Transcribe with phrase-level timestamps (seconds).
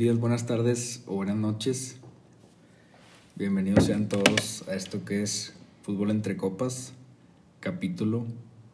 [0.00, 1.98] días, buenas tardes o buenas noches.
[3.36, 5.52] Bienvenidos sean todos a esto que es
[5.82, 6.94] Fútbol entre Copas,
[7.60, 8.24] capítulo,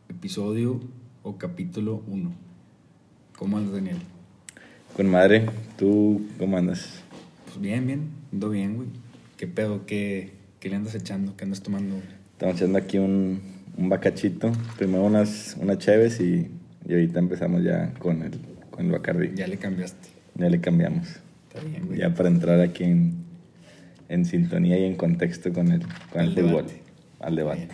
[0.09, 0.79] episodio
[1.25, 2.33] o capítulo 1.
[3.37, 3.97] ¿Cómo andas, Daniel?
[4.97, 7.03] Con madre, ¿tú cómo andas?
[7.47, 8.89] Pues bien, bien, ando bien, güey.
[9.37, 9.85] ¿Qué pedo?
[9.85, 10.31] ¿Qué,
[10.61, 11.37] qué le andas echando?
[11.37, 11.97] ¿Qué andas tomando?
[12.35, 13.41] Estamos echando aquí un,
[13.77, 14.53] un bacachito.
[14.77, 16.49] Primero unas, unas cheves y,
[16.87, 18.39] y ahorita empezamos ya con el,
[18.71, 19.33] con el bacardi.
[19.35, 20.15] Ya le cambiaste.
[20.39, 21.21] Ya le cambiamos.
[21.57, 21.99] Está bien, güey.
[21.99, 23.15] Ya para entrar aquí en,
[24.09, 26.49] en sintonía y en contexto con el, con Al el fútbol.
[26.67, 26.83] debate.
[27.21, 27.67] Al debate.
[27.67, 27.71] Bien.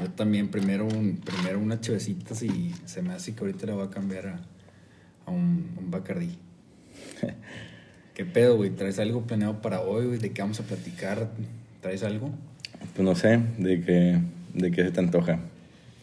[0.00, 3.86] Yo también, primero, un, primero unas chevecitas y se me hace que ahorita le voy
[3.86, 4.40] a cambiar a,
[5.24, 6.36] a un, un Bacardí.
[8.14, 8.70] ¿Qué pedo, güey?
[8.70, 10.18] ¿Traes algo planeado para hoy, güey?
[10.18, 11.30] ¿De qué vamos a platicar?
[11.80, 12.30] ¿Traes algo?
[12.94, 14.18] Pues no sé, de qué,
[14.54, 15.38] de qué se te antoja.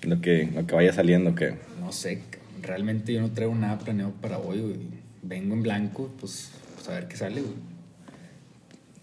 [0.03, 2.21] Lo que, lo que vaya saliendo, que No sé,
[2.61, 4.77] realmente yo no traigo nada planeado para hoy, güey.
[5.21, 6.51] Vengo en blanco, pues,
[6.83, 7.53] pues a ver qué sale, güey.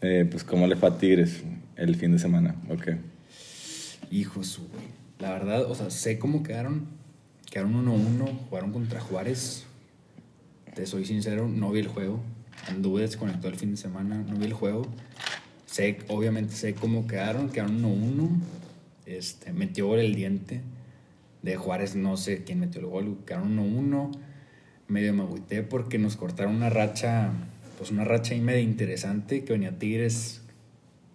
[0.03, 1.43] eh, pues cómo le fue a Tigres
[1.77, 2.89] el fin de semana, ok.
[4.11, 4.85] Hijo su, güey.
[5.19, 6.89] La verdad, o sea, sé cómo quedaron.
[7.51, 9.65] Quedaron 1-1, jugaron contra Juárez.
[10.75, 12.21] Te soy sincero, no vi el juego.
[12.69, 14.87] Anduve desconectado el fin de semana, no vi el juego.
[15.65, 18.29] Sé, obviamente sé cómo quedaron, quedaron 1-1.
[19.07, 20.61] Este, metió gol el diente.
[21.43, 24.19] De Juárez no sé quién metió el gol, quedaron 1-1.
[24.89, 27.33] Medio me agüité porque nos cortaron una racha,
[27.81, 30.43] pues una racha ahí medio interesante que venía Tigres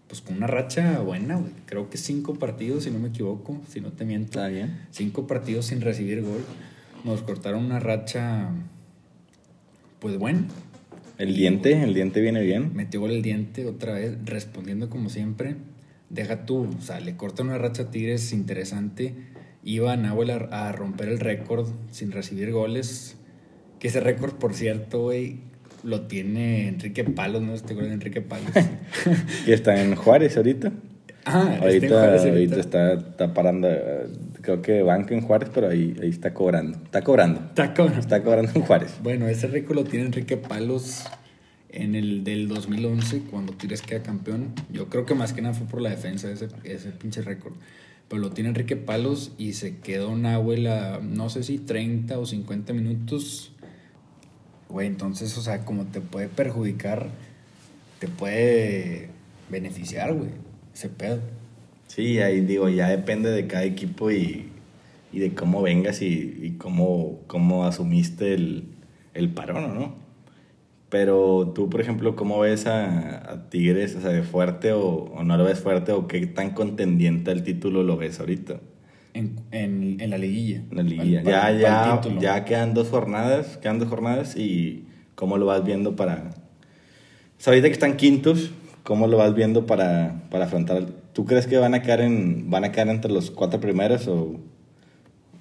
[0.08, 1.52] pues con una racha buena, güey.
[1.68, 4.40] Creo que cinco partidos, si no me equivoco, si no te miento.
[4.40, 4.80] Está bien.
[4.90, 6.44] Cinco partidos sin recibir gol.
[7.04, 8.50] Nos cortaron una racha,
[10.00, 10.48] pues buena.
[11.20, 12.72] El diente, el diente viene bien.
[12.74, 15.58] Metió gol el diente otra vez, respondiendo como siempre.
[16.10, 19.14] Deja tú, o sea, le cortan una racha a Tigres interesante.
[19.64, 23.18] Iba Nahuel a, a romper el récord sin recibir goles.
[23.78, 25.42] Que ese récord, por cierto, güey,
[25.86, 27.54] lo tiene Enrique Palos, ¿no?
[27.54, 28.50] Gol de Enrique Palos.
[29.46, 30.72] Que está en Juárez ahorita.
[31.26, 33.70] ah, está en Ahorita, Juárez ahorita está, está parando,
[34.42, 36.78] creo que banca en Juárez, pero ahí, ahí está cobrando.
[36.84, 37.40] Está cobrando.
[37.40, 38.00] Está cabrón.
[38.00, 38.96] Está cobrando en Juárez.
[39.02, 41.06] Bueno, ese récord lo tiene Enrique Palos
[41.70, 44.54] en el del 2011, cuando Tigres queda campeón.
[44.72, 47.54] Yo creo que más que nada fue por la defensa ese, ese pinche récord.
[48.08, 52.26] Pero lo tiene Enrique Palos y se quedó Nahuel a no sé si 30 o
[52.26, 53.52] 50 minutos.
[54.70, 57.10] Güey, entonces, o sea, como te puede perjudicar,
[58.00, 59.10] te puede
[59.50, 60.32] beneficiar, güey,
[60.74, 61.22] ese pedo.
[61.88, 64.52] Sí, ahí digo, ya depende de cada equipo y,
[65.12, 68.66] y de cómo vengas y, y cómo, cómo asumiste el,
[69.14, 69.96] el parón, ¿no?
[70.90, 73.96] Pero tú, por ejemplo, ¿cómo ves a, a Tigres?
[73.96, 75.92] O sea, ¿de fuerte o, o no lo ves fuerte?
[75.92, 78.62] ¿O qué tan contendiente al título lo ves ahorita?
[79.16, 80.58] En, en, en la liguilla.
[80.70, 81.24] En la liguilla.
[81.24, 82.22] Para- ya, para ya, título.
[82.22, 86.32] ya quedan dos jornadas, quedan dos jornadas y ¿cómo lo vas viendo para...
[87.46, 88.52] Ahorita que están quintos,
[88.84, 90.86] ¿cómo lo vas viendo para, para afrontar?
[91.14, 94.40] ¿Tú crees que van a quedar en, van a quedar entre los cuatro primeros o,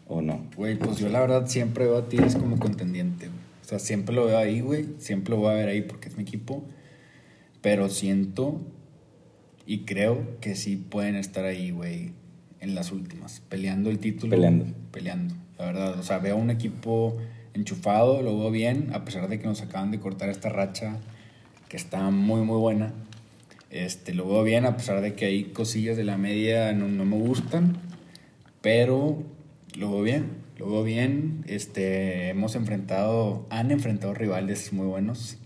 [0.06, 0.47] o no?
[0.56, 3.27] Güey, pues yo la verdad siempre veo a Tigres como contendiente.
[3.27, 3.39] güey.
[3.62, 4.87] O sea, siempre lo veo ahí, güey.
[4.99, 6.62] Siempre lo voy a ver ahí porque es mi equipo.
[7.62, 8.61] Pero siento
[9.67, 12.12] y creo que sí pueden estar ahí, güey,
[12.64, 13.42] en las últimas.
[13.48, 14.30] Peleando el título.
[14.30, 14.66] Peleando.
[14.91, 15.98] Peleando, la verdad.
[15.98, 17.16] O sea, veo un equipo
[17.52, 20.98] enchufado, lo veo bien, a pesar de que nos acaban de cortar esta racha
[21.69, 22.92] que está muy, muy buena.
[23.70, 27.04] Este, lo veo bien, a pesar de que hay cosillas de la media no, no
[27.04, 27.76] me gustan.
[28.60, 29.22] Pero
[29.76, 30.26] lo veo bien,
[30.58, 31.44] lo veo bien.
[31.46, 35.38] Este, hemos enfrentado, han enfrentado rivales muy buenos.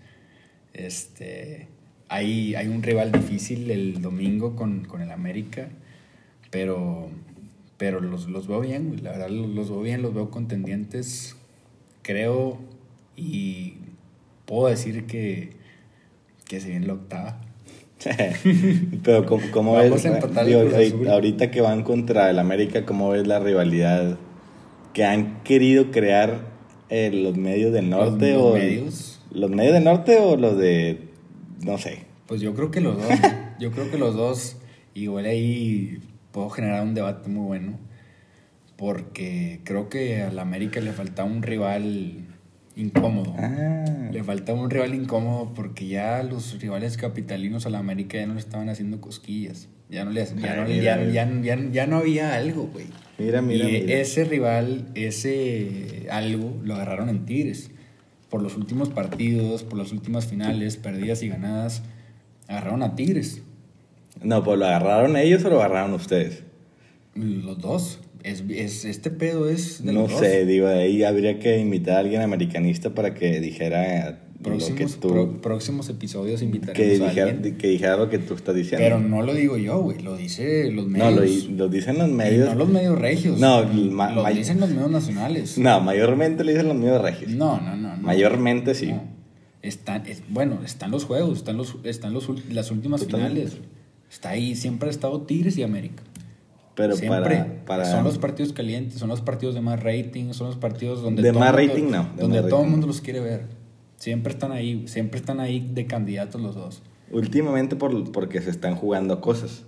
[0.73, 1.69] Este,
[2.09, 5.69] hay, hay un rival difícil el domingo con, con el América,
[6.51, 7.09] pero,
[7.77, 11.37] pero los, los veo bien, güey, la verdad los, los veo bien, los veo contendientes.
[12.03, 12.59] Creo
[13.17, 13.75] y
[14.47, 15.51] puedo decir que,
[16.47, 17.41] que se viene la octava.
[19.03, 19.91] Pero ¿cómo, cómo ves?
[20.47, 24.19] digo, ahorita- ahorita que van contra el América, ¿cómo ves la rivalidad
[24.95, 26.47] que han querido crear
[26.91, 28.33] eh, los medios del norte?
[28.35, 29.21] los o medios.
[29.33, 31.09] ¿Los medios del norte o los de,
[31.63, 32.05] no sé?
[32.27, 33.09] Pues yo creo que los dos.
[33.59, 34.57] yo creo que los dos.
[34.95, 35.99] Igual ahí
[36.39, 37.79] puedo generar un debate muy bueno.
[38.77, 42.27] Porque creo que a la América le faltaba un rival
[42.77, 43.35] incómodo.
[43.37, 48.27] Ah, Le faltaba un rival incómodo porque ya los rivales capitalinos a la América ya
[48.29, 49.69] no le estaban haciendo cosquillas.
[49.91, 51.11] Ya no, le, ya, Ah, no, mira.
[51.11, 52.87] ya, ya- ya no había algo, güey.
[53.19, 53.95] mira, mira, y mira.
[53.99, 57.73] ese rival, ese algo, lo agarraron en Tigres.
[58.31, 61.83] Por los últimos partidos, por las últimas finales, perdidas y ganadas,
[62.47, 63.43] agarraron a Tigres.
[64.23, 66.45] No, pues lo agarraron ellos o lo agarraron ustedes.
[67.15, 68.01] Los dos.
[68.23, 70.21] Es, es- este pedo es de No los dos.
[70.21, 75.41] sé, digo, ahí habría que invitar a alguien americanista para que dijera Próximos, tú- pro-
[75.41, 77.57] próximos episodios que invitaremos a dijera, alguien.
[77.57, 78.85] que dijera lo que tú estás diciendo.
[78.85, 80.01] Pero no lo digo yo, güey.
[80.01, 81.09] Lo dice los medios.
[81.49, 82.49] No, lo, lo dicen los medios.
[82.49, 83.39] no los medios regios.
[83.41, 85.59] No, lo ma- dicen los medios nacionales.
[85.59, 87.33] No, mayormente lo dicen los medios regios.
[87.33, 87.97] No, no, no.
[87.97, 88.03] no.
[88.03, 88.87] Mayormente sí.
[88.93, 89.03] No.
[89.63, 93.41] Están, es- bueno, están los juegos, están, los, están los, las últimas Totalmente.
[93.49, 93.69] finales.
[94.11, 96.03] Está ahí, siempre ha estado Tigres y América.
[96.75, 97.37] Pero siempre.
[97.37, 101.03] para, para Son los partidos calientes, son los partidos de más rating, son los partidos
[101.03, 103.21] donde De todo más mundo- rating, no, de donde más todo el mundo los quiere
[103.21, 103.47] ver.
[103.97, 106.83] Siempre están ahí, siempre están ahí de candidatos los dos.
[107.11, 109.65] últimamente por, porque se están jugando cosas.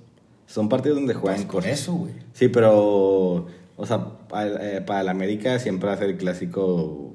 [0.47, 1.81] Son partidos donde juegan Pues por cosas.
[1.81, 2.13] eso, güey.
[2.33, 3.47] Sí, pero,
[3.77, 7.10] o sea, para, eh, para el América siempre va a ser el clásico.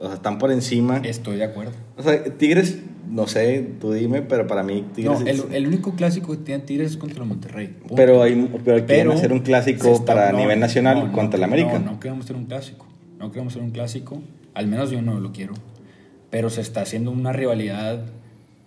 [0.00, 0.98] O sea, están por encima.
[1.04, 1.72] Estoy de acuerdo.
[1.96, 5.92] O sea, Tigres, no sé, tú dime, pero para mí Tigres No, el, el único
[5.94, 7.68] clásico que tiene Tigres es contra el Monterrey.
[7.68, 7.94] punto.
[7.94, 11.44] Pero, hay, pero Pero hacer un clásico está- para no, nivel nacional no, contra el
[11.44, 11.78] América.
[11.78, 12.86] No, no queremos hacer un clásico.
[13.18, 14.22] No queremos hacer un clásico.
[14.54, 15.52] Al menos yo no lo quiero.
[16.30, 18.02] Pero se está haciendo una rivalidad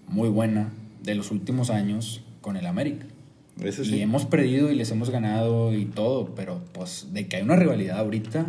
[0.08, 0.70] muy buena
[1.02, 3.06] de los últimos años con el América.
[3.64, 4.02] Eso Y sí.
[4.02, 8.00] hemos perdido y les hemos ganado y todo, pero pues de que hay una rivalidad
[8.00, 8.46] ahorita,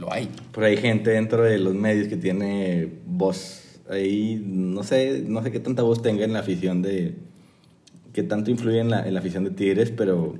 [0.00, 0.28] lo hay.
[0.52, 3.62] Pero hay gente dentro de los medios que tiene voz.
[3.88, 7.14] Ahí, no sé, no sé qué tanta voz tenga en la afición de.
[8.12, 10.36] qué tanto influye en la, en la afición de Tigres, pero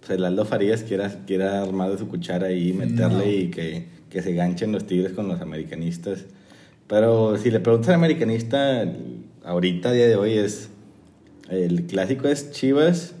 [0.00, 3.30] pues, el Aldo Farías quiera, quiera armar de su cuchara ahí, meterle No.
[3.30, 6.26] y que, que se ganchen los Tigres con los americanistas.
[6.86, 8.84] Pero si le preguntas al americanista,
[9.44, 10.70] ahorita, a día de hoy, es.
[11.48, 13.14] El clásico es Chivas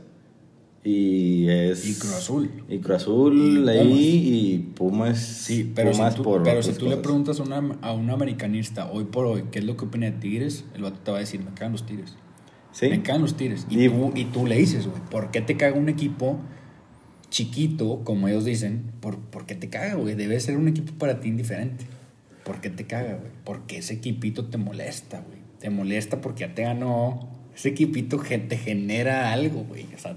[0.82, 1.86] y es.
[1.86, 2.50] Y Cruz Azul.
[2.68, 5.18] Y Cruz Azul Y ahí y Pumas.
[5.18, 8.08] Sí, pero Pumas si tú, por pero si tú le preguntas a, una- a un
[8.10, 11.18] americanista hoy por hoy qué es lo que opina de Tigres, el vato te va
[11.18, 12.16] a decir, me cagan los Tigres.
[12.72, 12.88] Sí.
[12.88, 13.66] Me cagan los Tigres.
[13.68, 16.38] Y, Y- tú, y tú le dices, güey, ¿por qué te caga un equipo
[17.30, 18.92] chiquito, como ellos dicen?
[19.00, 20.14] ¿Por, por qué te caga, güey?
[20.14, 21.84] Debe ser un equipo para ti indiferente.
[22.44, 23.30] ¿Por qué te caga, güey?
[23.44, 25.38] Porque ese equipito te molesta, güey.
[25.58, 27.28] Te molesta porque ya te ganó.
[27.54, 28.18] Ese equipito
[28.48, 29.86] te genera algo, güey.
[29.94, 30.16] O sea,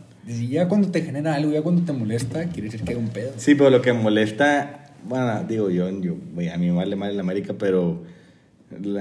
[0.49, 3.31] ya cuando te genera algo, ya cuando te molesta, quiere decir que hay un pedo.
[3.37, 7.11] Sí, pero lo que molesta, bueno, digo yo, yo güey, a mí me vale mal
[7.11, 8.03] el América, pero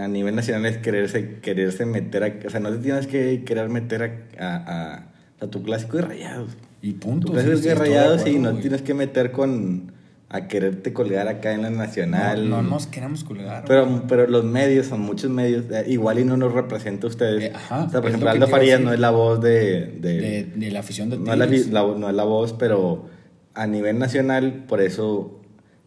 [0.01, 3.69] a nivel nacional es quererse, quererse meter a, o sea, no te tienes que querer
[3.69, 4.03] meter
[4.39, 4.57] a, a,
[4.95, 5.07] a-
[5.41, 6.51] a tu clásico de rayados.
[6.83, 7.27] Y punto.
[7.29, 8.63] Tu clásico sí, de rayados y no güey.
[8.63, 9.93] tienes que meter con
[10.35, 12.49] a quererte colgar acá en la nacional.
[12.49, 13.67] No, no nos queremos colgar.
[13.67, 13.69] güey.
[13.69, 17.45] Pero, pero los medios, son muchos medios, eh, igual y no nos representa a ustedes.
[17.45, 20.45] Eh, ajá, o sea, por ejemplo, Aldo Farías no es la voz de, de, de,
[20.57, 23.07] de la afición de no es la, la- no es la voz, pero
[23.55, 25.39] a nivel nacional, por eso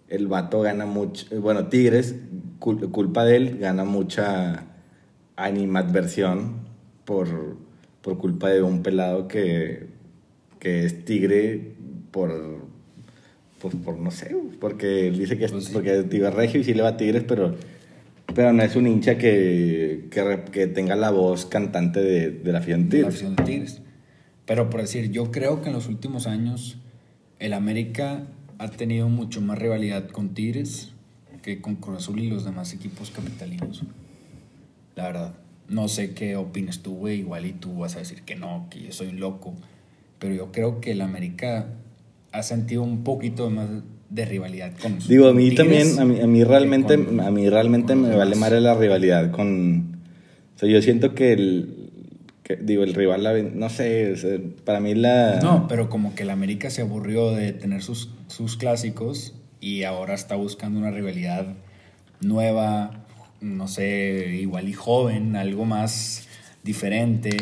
[0.09, 1.25] el vato gana mucho.
[1.41, 2.15] Bueno, Tigres,
[2.59, 4.65] cul- culpa de él, gana mucha
[5.37, 6.57] animadversión
[7.05, 7.27] por,
[8.01, 9.87] por culpa de un pelado que,
[10.59, 11.73] que es tigre
[12.11, 12.64] por.
[13.71, 15.73] Pues por no sé, porque él dice que es, Pues sí.
[15.73, 17.55] porque es tigre regio y sí le va a Tigres, pero,
[18.35, 22.59] pero no es un hincha que, que, que tenga la voz cantante de, de la
[22.59, 23.07] afición la Tigres.
[23.07, 23.81] afición de Tigres.
[24.45, 26.77] Pero por decir, yo creo que en los últimos años
[27.39, 28.27] el América
[28.59, 30.91] ha tenido mucho más rivalidad con Tigres
[31.41, 33.83] que con Cruz Azul y los demás equipos capitalinos.
[34.95, 35.35] La verdad.
[35.67, 37.19] No sé qué opinas tú, güey.
[37.21, 39.55] Igual y tú vas a decir que no, que yo soy un loco.
[40.19, 41.67] Pero yo creo que el América
[42.35, 43.67] ha sentido un poquito más
[44.09, 47.31] de rivalidad con Digo, a mí también, a mí, a mí que realmente, con- a
[47.31, 49.97] mí realmente me vale madre la rivalidad con...
[50.55, 51.89] O sea, yo siento que el...
[52.43, 55.39] que- digo, el rival, la no sé, o sea, para mí la...
[55.41, 60.13] No, pero como que el América se aburrió de tener sus, sus clásicos y ahora
[60.13, 61.47] está buscando una rivalidad
[62.21, 63.05] nueva,
[63.41, 66.27] no sé, igual y joven, algo más
[66.63, 67.37] diferente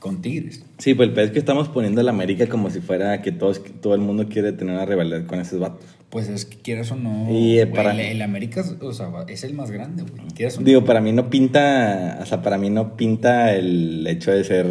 [0.00, 0.64] con Tigres.
[0.78, 3.32] Sí, pues el peor es que estamos poniendo a la América como si fuera que
[3.32, 5.84] todos, todo el mundo quiere tener una rivalidad con esos vatos.
[6.10, 9.44] Pues es que quieras o no, Y, eh, para- el, el América o sea, es
[9.44, 10.22] el más grande, güey.
[10.24, 10.64] No.
[10.64, 14.66] Digo, para mí no pinta, o sea, para mí no pinta el hecho de ser...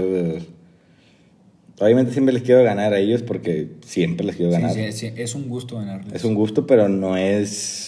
[1.79, 4.73] Obviamente siempre les quiero ganar a ellos porque siempre les quiero Sí, ganar.
[4.73, 6.11] sí, sí, es un gusto ganarles.
[6.11, 7.86] Es un gusto, pero no es.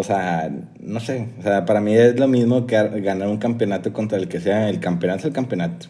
[0.00, 1.28] O sea, no sé.
[1.38, 4.40] O sea, para mí es lo mismo que ar- ganar un campeonato contra el que
[4.40, 4.68] sea.
[4.68, 5.86] El campeonato es el campeonato.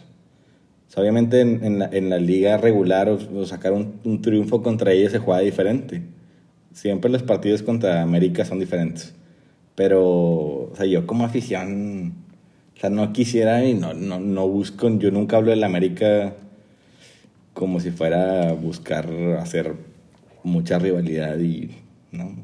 [0.97, 4.91] O obviamente en, en la, en la liga regular o, sacar un, un triunfo contra
[4.93, 6.03] ellos se juega diferente.
[6.73, 9.13] Siempre los partidos contra América son diferentes.
[9.75, 12.13] Pero, o sea, yo como afición,
[12.77, 16.33] o sea, no quisiera y no, no, no busco, yo nunca hablo de la América
[17.53, 19.09] como si fuera buscar
[19.39, 19.73] hacer
[20.43, 21.71] mucha rivalidad y,
[22.11, 22.35] ¿no?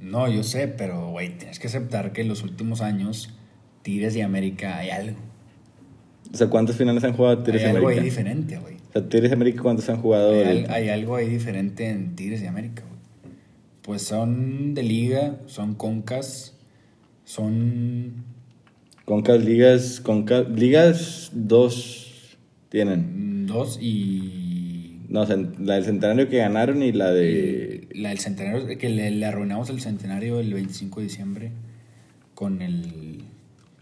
[0.00, 3.34] No, yo sé, pero, güey, tienes que aceptar que en los últimos años
[3.82, 5.18] Tigres y América hay algo.
[6.32, 8.04] o sea, ¿cuántas finales han jugado Tigres hay y algo ahí América?
[8.04, 8.74] diferente, güey.
[8.76, 10.32] O sea, Tigres y América, ¿cuántos han jugado?
[10.32, 12.98] Hay, al- hay algo ahí diferente en Tigres y América, güey.
[13.82, 16.54] Pues son de liga, son concas,
[17.24, 18.24] son
[19.04, 22.36] Concas ligas, Conca, ligas dos
[22.68, 23.46] tienen.
[23.46, 24.37] Dos y.
[25.08, 27.88] No, la del centenario que ganaron y la de...
[27.94, 31.50] La del centenario, que le, le arruinamos el centenario el 25 de diciembre
[32.34, 33.22] con el.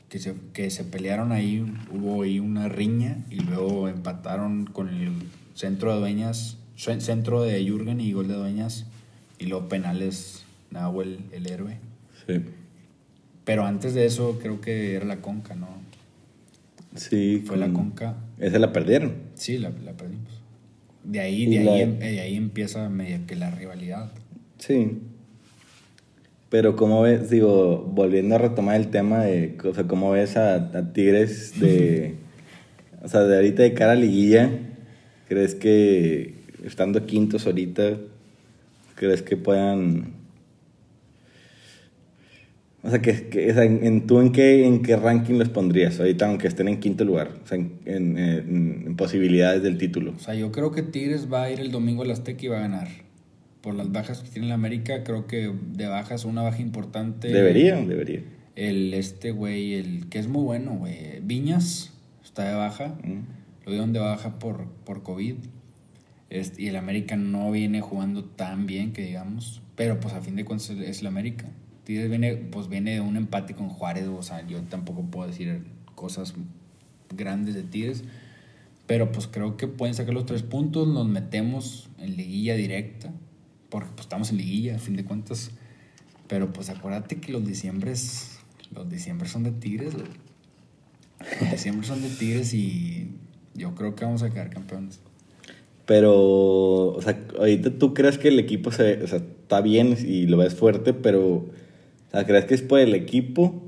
[0.08, 5.10] Que se, que se pelearon ahí, hubo ahí una riña y luego empataron con el
[5.54, 8.86] centro de dueñas, ce- centro de Jürgen y gol de dueñas
[9.40, 11.78] y luego penales Nahuel, el héroe.
[12.26, 12.34] Sí.
[13.44, 15.68] Pero antes de eso creo que era la Conca, ¿no?
[16.94, 17.42] Sí.
[17.44, 18.14] Fue la con- Conca.
[18.38, 19.12] Esa la perdieron.
[19.34, 20.35] Sí, la, la perdimos.
[21.06, 24.10] De ahí, de, ahí, em- de ahí empieza medio que la rivalidad.
[24.58, 24.98] Sí.
[26.48, 30.54] Pero como ves, digo, volviendo a retomar el tema de, o sea, cómo ves a,
[30.54, 32.14] a Tigres de,
[33.02, 34.50] o sea, de ahorita de cara a liguilla,
[35.28, 36.34] ¿crees que
[36.64, 37.98] estando quintos ahorita,
[38.96, 40.14] crees que puedan,
[42.86, 45.48] o sea, que, que- o sea, en, en- tú en qué, en qué ranking los
[45.48, 49.76] pondrías ahorita aunque estén en quinto lugar, o sea, en, en- en- en posibilidades del
[49.78, 50.12] título?
[50.16, 52.58] O sea, yo creo que Tigres va a ir el domingo al Azteca y va
[52.58, 52.88] a ganar.
[53.60, 57.28] Por las bajas que tiene la América, creo que de bajas una baja importante.
[57.28, 58.20] Debería, debería.
[58.54, 61.20] El este güey, el que es muy bueno, güey.
[61.22, 61.92] Viñas
[62.24, 62.96] está de baja.
[63.02, 63.64] Mm.
[63.66, 65.34] Lo dieron de baja por, por COVID.
[66.30, 69.62] Este, y el América no viene jugando tan bien que digamos.
[69.74, 71.46] Pero pues a fin de cuentas es el América.
[71.86, 74.08] Tigres viene, pues viene de un empate con Juárez.
[74.08, 75.62] O sea, yo tampoco puedo decir
[75.94, 76.34] cosas
[77.16, 78.02] grandes de Tigres.
[78.88, 80.88] Pero pues creo que pueden sacar los tres puntos.
[80.88, 83.12] Nos metemos en liguilla directa.
[83.68, 85.52] Porque pues estamos en liguilla, a fin de cuentas.
[86.26, 88.40] Pero pues acuérdate que los diciembres.
[88.74, 89.94] Los diciembres son de Tigres.
[89.94, 93.12] Los diciembres son de Tigres y
[93.54, 94.98] yo creo que vamos a quedar campeones.
[95.86, 100.26] Pero, o sea, ahorita tú crees que el equipo se, o sea, está bien y
[100.26, 101.46] lo ves fuerte, pero,
[102.16, 103.62] o sea, ¿crees que es por el equipo?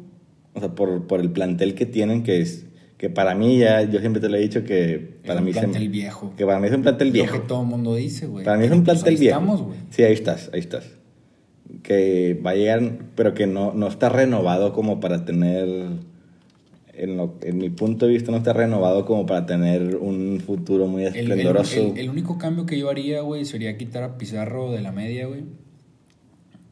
[0.54, 4.00] O sea, por, por el plantel que tienen, que es, que para mí ya, yo
[4.00, 6.32] siempre te lo he dicho que para es mí un se- plantel viejo.
[6.36, 7.32] Que para mí es un plantel Lo viejo.
[7.40, 8.44] que todo el mundo dice, güey.
[8.44, 9.38] Para mí es un pues, plantel ahí viejo.
[9.38, 9.78] Estamos, güey.
[9.90, 10.84] Sí, ahí estás, ahí estás.
[11.82, 12.80] Que va a llegar,
[13.14, 15.68] pero que no, no está renovado como para tener,
[16.94, 20.86] en, lo- en mi punto de vista, no está renovado como para tener un futuro
[20.86, 21.80] muy El, el- esplendoroso.
[21.92, 25.26] el- el único cambio que yo haría, güey, sería quitar a Pizarro de la media,
[25.26, 25.42] güey.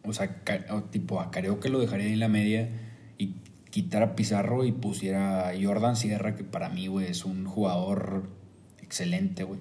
[0.06, 0.36] O sea,
[0.70, 2.68] o tipo a Carioca lo dejaría en la media
[3.18, 3.34] y
[3.70, 8.24] quitar a Pizarro y pusiera a Jordan Sierra, que para mí, güey, es un jugador
[8.82, 9.60] excelente, güey.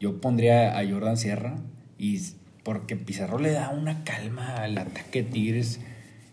[0.00, 1.56] Yo pondría a Jordan Sierra
[1.98, 2.20] y
[2.62, 5.80] porque Pizarro le da una calma al ataque de Tigres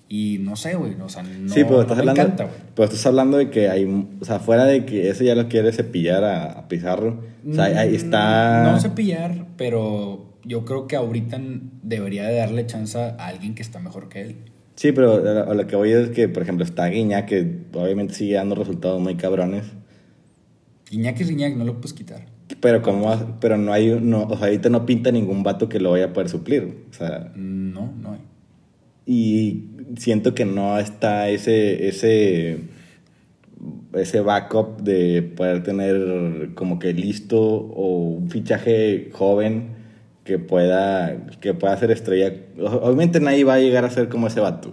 [0.08, 2.56] y no sé, güey, o sea, no, sí, pero no estás, me hablando, encanta, güey.
[2.76, 3.86] pero estás hablando de que hay,
[4.20, 7.66] o sea, fuera de que eso ya lo quiere cepillar a, a Pizarro, o sea,
[7.66, 8.62] ahí- está...
[8.62, 11.40] Mm, No sé pillar, pero yo creo que ahorita
[11.84, 14.36] debería de darle chance a alguien que está mejor que él.
[14.76, 15.14] Sí, pero
[15.50, 19.02] a lo- que voy es que, por ejemplo, está Guiña, que obviamente sigue dando resultados
[19.02, 19.66] muy cabrones,
[20.92, 22.26] Iñaki es Iñaki, no lo puedes quitar.
[22.60, 25.92] pero como, pero no hay, no, o sea, ahorita no pinta ningún vato que lo
[25.92, 28.20] vaya a poder suplir, o sea, No, no hay.
[29.08, 29.64] y
[29.98, 32.60] siento que no está ese, ese,
[33.94, 39.75] ese backup de poder tener como que listo o un fichaje joven
[40.26, 42.34] que pueda, que pueda ser estrella.
[42.60, 44.72] Obviamente nadie va a llegar a ser como ese vato,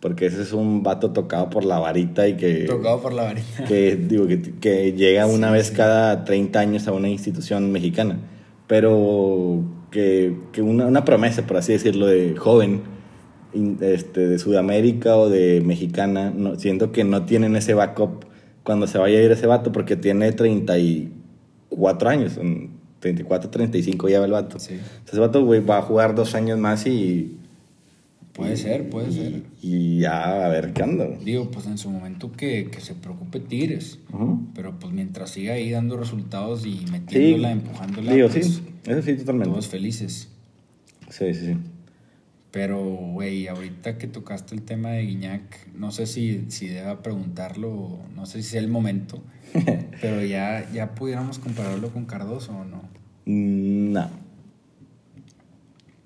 [0.00, 2.64] porque ese es un vato tocado por la varita y que...
[2.66, 3.64] Tocado por la varita.
[3.64, 5.74] que digo que, que llega una Sí, vez sí.
[5.74, 8.18] cada 30 años a una institución mexicana,
[8.68, 12.82] pero que, que una, una promesa, por así decirlo, de joven
[13.80, 18.24] este, de Sudamérica o de mexicana, no, siento que no tienen ese backup
[18.62, 24.18] cuando se vaya a ir ese vato, porque tiene 34 años, en 34, 35 ya
[24.20, 24.58] va el vato.
[24.58, 24.78] Sí.
[25.06, 27.36] Ese vato, güey, va a jugar dos años más y...
[28.32, 29.42] Puede ser, puede ser.
[29.62, 31.06] Y ya, a ver qué onda.
[31.24, 33.98] Digo, pues en su momento que, que se preocupe Tigres.
[34.54, 39.16] Pero pues mientras siga ahí dando resultados y metiéndola, empujándola, Digo, pues, sí, eso sí,
[39.16, 39.50] totalmente.
[39.50, 40.28] todos felices.
[41.08, 41.56] Sí, sí, sí.
[42.56, 45.42] Pero, güey, ahorita que tocaste el tema de Guiñac,
[45.76, 49.22] no sé si, si deba preguntarlo, no sé si sea el momento,
[50.00, 52.80] pero ya, ya pudiéramos compararlo con Cardoso o no.
[53.26, 54.08] Mm, No.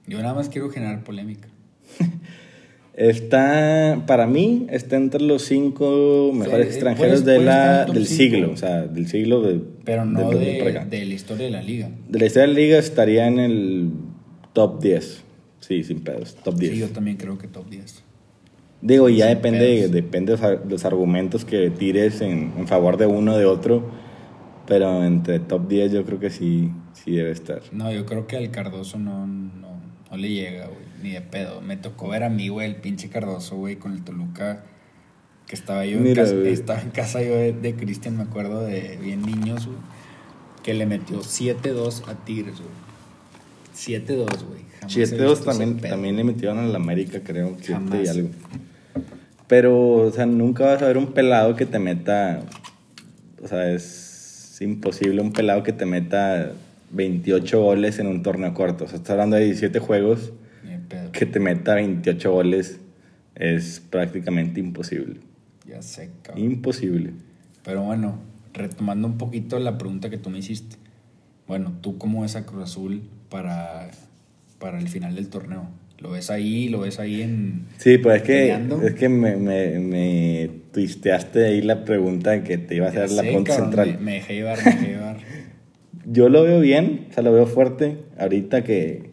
[0.09, 1.47] Yo nada más quiero generar polémica.
[2.95, 8.35] Está, para mí, está entre los cinco mejores Sí, extranjeros puedes- de la, del cinco.
[8.35, 9.61] siglo, o sea, del siglo de...
[9.85, 10.87] Pero no del 2000 para de, acá.
[10.89, 11.89] de la historia de la liga.
[12.09, 13.91] De la historia de la liga estaría en el
[14.53, 15.23] top 10.
[15.61, 16.73] Sí, sin pedos, top 10.
[16.73, 18.03] Sí, yo también creo que top 10.
[18.83, 19.93] Digo, ya sin depende, pedos.
[19.93, 23.45] depende de los ar- los argumentos que tires en, en favor de uno o de
[23.45, 23.91] otro,
[24.67, 27.61] pero entre top 10 yo creo que sí, sí debe estar.
[27.73, 31.61] No, yo creo que al Cardoso no, no, no le llega, güey, ni de pedo.
[31.61, 34.65] Me tocó ver a mí, güey, el pinche Cardoso, güey, con el Toluca.
[35.47, 39.23] Que estaba yo en, casa, estaba en casa yo de, Cristian, me acuerdo de bien
[39.23, 39.79] niños, güey.
[40.63, 42.71] Que le metió 7-2 a Tigres, güey.
[43.75, 44.61] 7-2, güey.
[44.87, 47.57] 7-2 también, también le metieron a la América, creo.
[47.61, 48.29] 7 y algo.
[49.47, 52.43] Pero, o sea, nunca vas a ver un pelado que te meta.
[53.43, 56.53] O sea, es imposible un pelado que te meta
[56.93, 58.85] 28 goles en un torneo corto.
[58.85, 60.33] O sea, estás hablando de 17 juegos.
[61.13, 62.81] Que te meta 28 goles
[63.37, 65.21] es prácticamente imposible.
[65.67, 66.45] Ya sé, cabrón.
[66.45, 67.13] Imposible.
[67.65, 68.19] Pero bueno,
[68.53, 70.77] retomando un poquito la pregunta que tú me hiciste.
[71.47, 73.91] Bueno, ¿tú cómo ves a Cruz Azul para,
[74.59, 75.69] para el final del torneo?
[75.99, 76.69] ¿Lo ves ahí?
[76.69, 77.67] ¿Lo ves ahí en...?
[77.77, 82.77] Sí, pues es que, es que me, me, me twisteaste ahí la pregunta que te
[82.77, 83.99] iba a hacer la pregunta central.
[84.01, 85.17] Me, dejé llevar, me dejé llevar.
[86.07, 87.99] Yo lo veo bien, o sea, lo veo fuerte.
[88.19, 89.11] Ahorita que...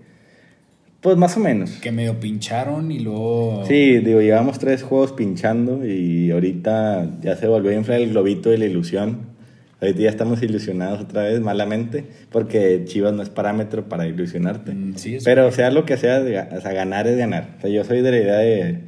[1.01, 1.71] Pues más o menos.
[1.71, 3.63] Que medio pincharon y luego...
[3.67, 8.49] Sí, digo, llevamos tres juegos pinchando y ahorita ya se volvió a inflar el globito
[8.49, 9.36] de la ilusión.
[9.79, 14.73] Ahorita ya estamos ilusionados otra vez, malamente, porque Chivas no es parámetro para ilusionarte.
[14.73, 17.55] Mm, Pero sea lo que sea, o sea, ganar es ganar.
[17.59, 18.79] O sea, yo soy de la idea de...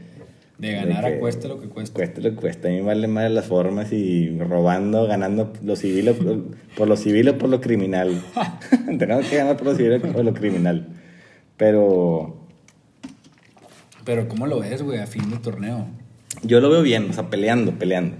[0.57, 1.93] De ganar a cueste lo que cueste.
[1.93, 2.67] Cueste lo que cueste.
[2.67, 6.15] A mí me vale más las formas y robando, ganando lo civil o,
[6.75, 8.21] por lo civil o por lo criminal.
[8.97, 10.87] Tenemos que ganar por lo civil o por lo criminal.
[11.55, 12.47] Pero...
[14.05, 15.87] Pero ¿cómo lo ves, güey, a fin de torneo?
[16.41, 18.17] Yo lo veo bien, o sea, peleando, peleando.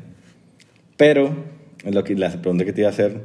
[0.98, 1.34] Pero
[1.86, 3.22] lo que, la pregunta que te iba a hacer,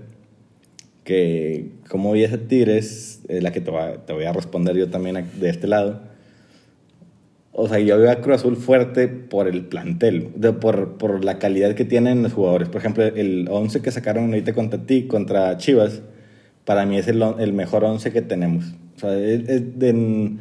[1.05, 3.71] que cómo vi a Tigres, es la que te,
[4.07, 6.01] te voy a responder yo también de este lado.
[7.57, 11.39] O sea, yo veo a Cruz Azul fuerte por el plantel, de, por, por, la
[11.39, 12.69] calidad que tienen los jugadores.
[12.69, 16.03] Por ejemplo, el 11 que sacaron ahorita contra ti, contra Chivas,
[16.65, 18.65] para mí es el, el mejor 11 que tenemos.
[18.97, 20.37] O sea, es, de,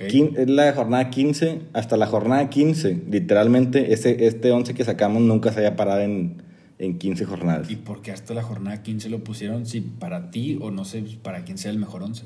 [0.00, 3.02] es la jornada 15 hasta la jornada 15.
[3.10, 6.36] Literalmente, ese, este 11 que sacamos nunca se haya parado en,
[6.78, 7.70] en 15 jornadas.
[7.70, 9.66] ¿Y por qué hasta la jornada 15 lo pusieron?
[9.66, 12.24] Si para ti o no sé para quién sea el mejor 11.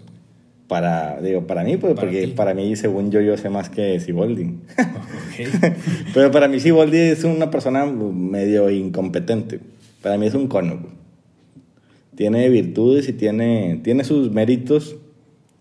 [0.66, 4.58] Para, digo, para mí, pues, porque para mí, según yo, yo sé más que Siboldi.
[6.14, 9.60] Pero para mí Siboldi es una persona medio incompetente.
[10.02, 10.78] Para mí es un cono.
[12.14, 14.96] Tiene virtudes y tiene, tiene sus méritos,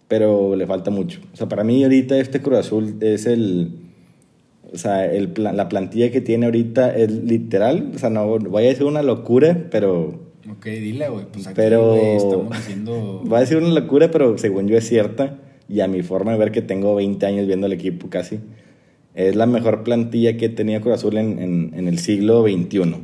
[0.07, 1.19] pero le falta mucho.
[1.31, 3.86] O sea, para mí ahorita este Cruz Azul es el
[4.73, 7.91] o sea, el la plantilla que tiene ahorita es literal.
[7.95, 10.27] O sea, no voy a decir una locura, pero.
[10.49, 11.25] Ok, dile, güey.
[11.31, 11.95] Pues aquí, pero.
[11.95, 13.23] estamos haciendo.
[13.31, 15.39] Va a decir una locura, pero según yo es cierta.
[15.69, 18.39] Y a mi forma de ver que tengo 20 años viendo el equipo casi.
[19.13, 22.95] Es la mejor plantilla que he tenido Cruz Azul en, en, en el siglo XXI.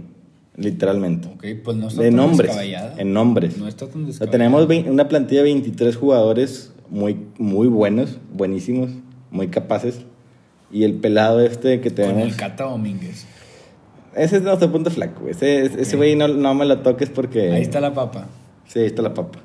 [0.55, 1.27] Literalmente.
[1.27, 2.55] Ok, pues no está de nombres,
[2.97, 3.57] En nombres.
[3.57, 8.91] No está tan tenemos una plantilla de 23 jugadores muy, muy buenos, buenísimos,
[9.31, 10.05] muy capaces
[10.73, 12.23] y el pelado este que tenemos.
[12.23, 13.25] Con el Cata Domínguez.
[14.15, 15.27] Ese es nuestro punto flaco.
[15.27, 17.51] Ese, ese güey no, no, me lo toques porque.
[17.51, 18.27] Ahí está la papa.
[18.67, 19.39] Sí, ahí está la papa.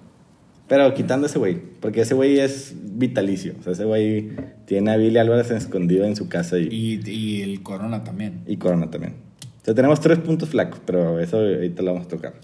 [0.67, 3.55] Pero quitando ese güey, porque ese güey es vitalicio.
[3.61, 4.31] O sea, ese güey
[4.67, 6.59] tiene a Billy Álvarez escondido en su casa.
[6.59, 8.43] Y, y, y el Corona también.
[8.47, 9.15] Y Corona también.
[9.63, 12.35] O sea, tenemos tres puntos flacos, pero eso ahorita lo vamos a tocar.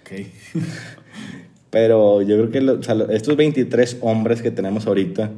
[0.00, 0.26] Ok.
[1.70, 5.30] pero yo creo que o sea, estos 23 hombres que tenemos ahorita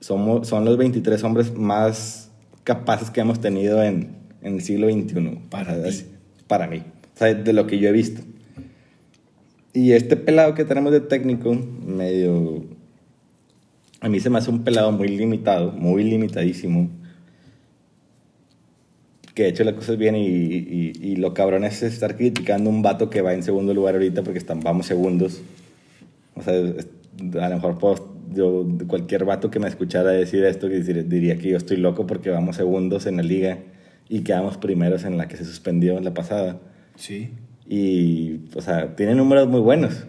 [0.00, 2.30] somos, son los 23 hombres más
[2.64, 5.38] capaces que hemos tenido en, en el siglo XXI.
[5.50, 5.76] Para,
[6.46, 6.82] para mí.
[7.20, 8.22] O de lo que yo he visto.
[9.72, 12.64] Y este pelado que tenemos de técnico, medio...
[14.00, 16.90] A mí se me hace un pelado muy limitado, muy limitadísimo.
[19.34, 22.82] Que de hecho las cosas bien y, y, y, lo cabrón es estar criticando un
[22.82, 25.40] vato que va en segundo lugar ahorita porque están, vamos segundos.
[26.36, 28.03] O sea, a lo mejor puedo
[28.34, 32.56] yo, cualquier vato que me escuchara decir esto, diría que yo estoy loco porque vamos
[32.56, 33.58] segundos en la liga
[34.08, 36.60] y quedamos primeros en la que se suspendió en la pasada.
[36.96, 37.30] Sí.
[37.66, 40.04] Y, o sea, tiene números muy buenos.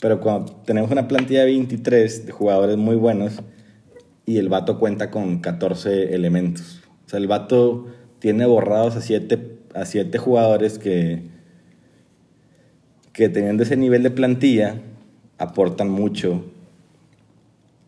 [0.00, 3.42] Pero cuando tenemos una plantilla de 23 de jugadores muy buenos
[4.26, 6.82] y el vato cuenta con 14 elementos.
[7.06, 7.86] O sea, el vato
[8.18, 11.22] tiene borrados a 7 a siete jugadores que,
[13.12, 14.80] que teniendo ese nivel de plantilla
[15.38, 16.44] aportan mucho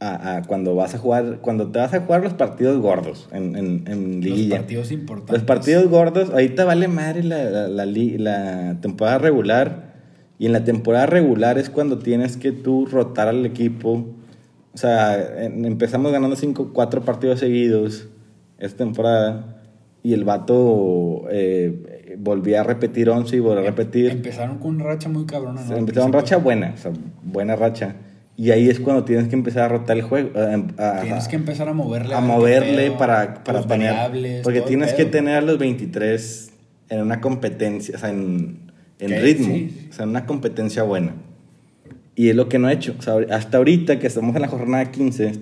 [0.01, 3.85] a, cuando vas a jugar, cuando te vas a jugar los partidos gordos en, en,
[3.87, 4.57] en liguilla.
[4.57, 5.35] Los partidos importantes.
[5.35, 9.95] Los partidos gordos, ahorita vale madre la, la, la, temporada regular.
[10.39, 14.07] Y en la temporada regular es cuando tienes que tú rotar al equipo.
[14.75, 18.09] O sea, empezamos ganando cinco, cuatro partidos seguidos
[18.59, 19.63] esta temporada.
[20.03, 24.11] Y el vato eh, volvía a repetir 11 y volvió a em, repetir.
[24.11, 25.63] Empezaron con una racha muy cabrona.
[25.65, 25.75] ¿no?
[25.75, 27.97] Empezaron racha buena, o sea, buena racha.
[28.39, 30.31] Y ahí es cuando tienes que empezar a rotar el juego.
[31.03, 32.15] tienes que empezar a moverle.
[32.15, 33.63] A moverle para, para
[34.43, 36.53] Porque tienes que tener a los 23
[36.89, 38.59] en una competencia, o sea, en,
[38.99, 41.15] en ritmo, sí, o sea, en una competencia buena.
[42.15, 42.95] Y es lo que no ha hecho.
[42.99, 45.33] O sea, hasta ahorita que estamos en la jornada 15,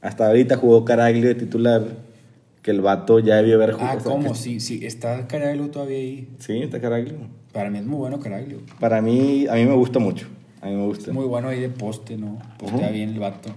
[0.00, 1.82] hasta ahorita jugó Caraglio de titular,
[2.62, 3.98] que el vato ya debió haber jugado.
[3.98, 4.34] Ah, ¿cómo?
[4.34, 6.28] Sí, sí, está Caraglio todavía ahí.
[6.38, 7.14] Sí, está Caraglio.
[7.52, 8.58] Para mí es muy bueno Caraglio.
[8.78, 10.28] Para mí, a mí me gusta mucho.
[10.60, 11.10] A mí me gusta.
[11.10, 12.38] Es muy bueno ahí de poste, ¿no?
[12.58, 13.50] Postea bien el vato.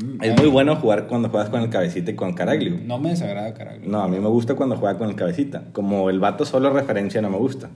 [0.00, 2.78] Mm, Es muy bueno jugar cuando juegas con el cabecita y con Caraglio.
[2.84, 3.88] No me desagrada Caraglio.
[3.90, 5.64] No, a mí me gusta cuando juega con el cabecita.
[5.72, 7.70] Como el vato solo referencia no me gusta.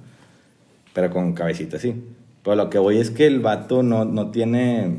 [0.92, 1.94] Pero con cabecita sí.
[2.42, 4.98] Pero lo que voy es que el vato no, no tiene.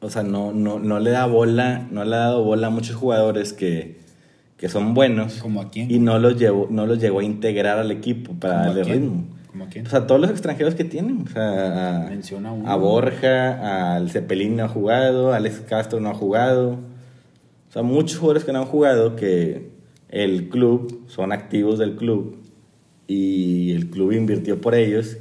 [0.00, 2.94] O sea, no, no, no le da bola, no le ha dado bola a muchos
[2.94, 3.98] jugadores que,
[4.56, 5.34] que son buenos.
[5.38, 5.90] ¿Como a quién?
[5.90, 8.84] Y no los, llevó, no los llegó a integrar al equipo para ¿Como a darle
[8.94, 9.24] ritmo.
[9.50, 9.84] ¿Como a quién?
[9.84, 11.22] Todos los extranjeros que tienen.
[11.22, 12.70] O sea, a, Menciona uno.
[12.70, 16.72] a Borja, al Cepelín no ha jugado, Alex Castro no ha jugado.
[17.68, 19.70] O sea, muchos jugadores que no han jugado que
[20.08, 22.36] el club, son activos del club
[23.06, 25.18] y el club invirtió por ellos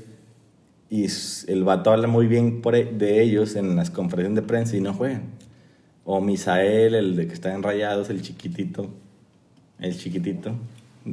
[0.90, 1.08] y
[1.48, 4.82] el vato habla muy bien por e- de ellos en las conferencias de prensa y
[4.82, 5.24] no juegan.
[6.06, 8.90] O Misael, el de que está en Rayados, el chiquitito,
[9.80, 10.54] el chiquitito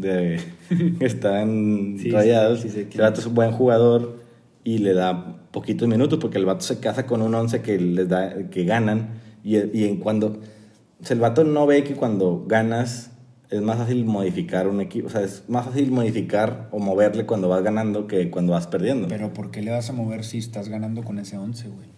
[0.00, 0.40] de
[0.98, 2.60] que está en Sí, Rayados.
[2.60, 4.22] sí el vato es un buen jugador
[4.64, 8.08] y le da poquitos minutos porque el vato se casa con un 11 que les
[8.08, 10.40] da que ganan y, y en cuando
[11.00, 13.10] o sea, el vato no ve que cuando ganas
[13.50, 17.48] es más fácil modificar un equipo, o sea, es más fácil modificar o moverle cuando
[17.48, 19.06] vas ganando que cuando vas perdiendo.
[19.06, 21.93] Pero ¿por qué le vas a mover si estás ganando con ese 11, güey?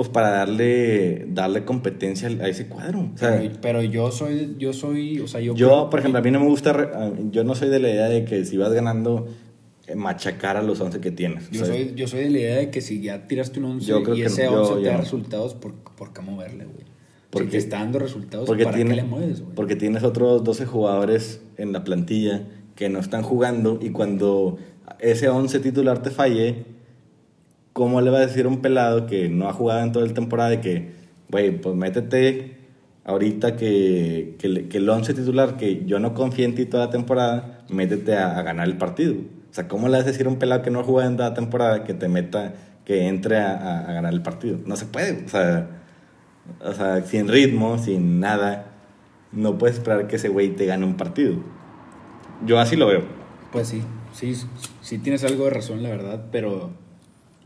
[0.00, 3.10] Pues para darle darle competencia a ese cuadro.
[3.14, 5.54] O sea, Pero, pero yo soy, yo soy, o sea, yo...
[5.54, 8.24] yo, por ejemplo, a mí no me gusta, yo no soy de la idea de
[8.24, 9.28] que si vas ganando,
[9.86, 11.50] eh, machacar a los 11 que tienes.
[11.50, 13.66] Yo O sea, soy, yo soy de la idea de que si ya tiraste un
[13.66, 15.00] 11 Yo creo y que ese yo- 11 te da no.
[15.02, 16.86] resultados, ¿por, por qué moverle, güey?
[17.28, 19.54] Porque- si te está dando resultados, porque, ¿para tiene- qué le mueves, güey?
[19.54, 24.56] porque tienes otros 12 jugadores en la plantilla que no están jugando y cuando
[24.98, 26.64] ese 11 titular te falle,
[27.72, 30.14] ¿cómo le va a decir a un pelado que no ha jugado en toda la
[30.14, 30.90] temporada de que,
[31.30, 32.56] güey, pues métete
[33.04, 36.90] ahorita que, que, que el 11 titular, que yo no confío en ti toda la
[36.90, 39.14] temporada, métete a, a ganar el partido?
[39.14, 41.16] O sea, ¿cómo le vas a decir a un pelado que no ha jugado en
[41.16, 42.54] toda la temporada que te meta,
[42.84, 44.58] que entre a, a- a ganar el partido?
[44.66, 45.76] No se puede, o sea...
[46.64, 48.66] O sea, sin ritmo, sin nada,
[49.30, 51.34] no puedes esperar que ese güey te gane un partido.
[52.44, 53.02] Yo así lo veo.
[53.52, 54.34] Pues sí, sí,
[54.80, 56.70] sí tienes algo de razón, la verdad, pero,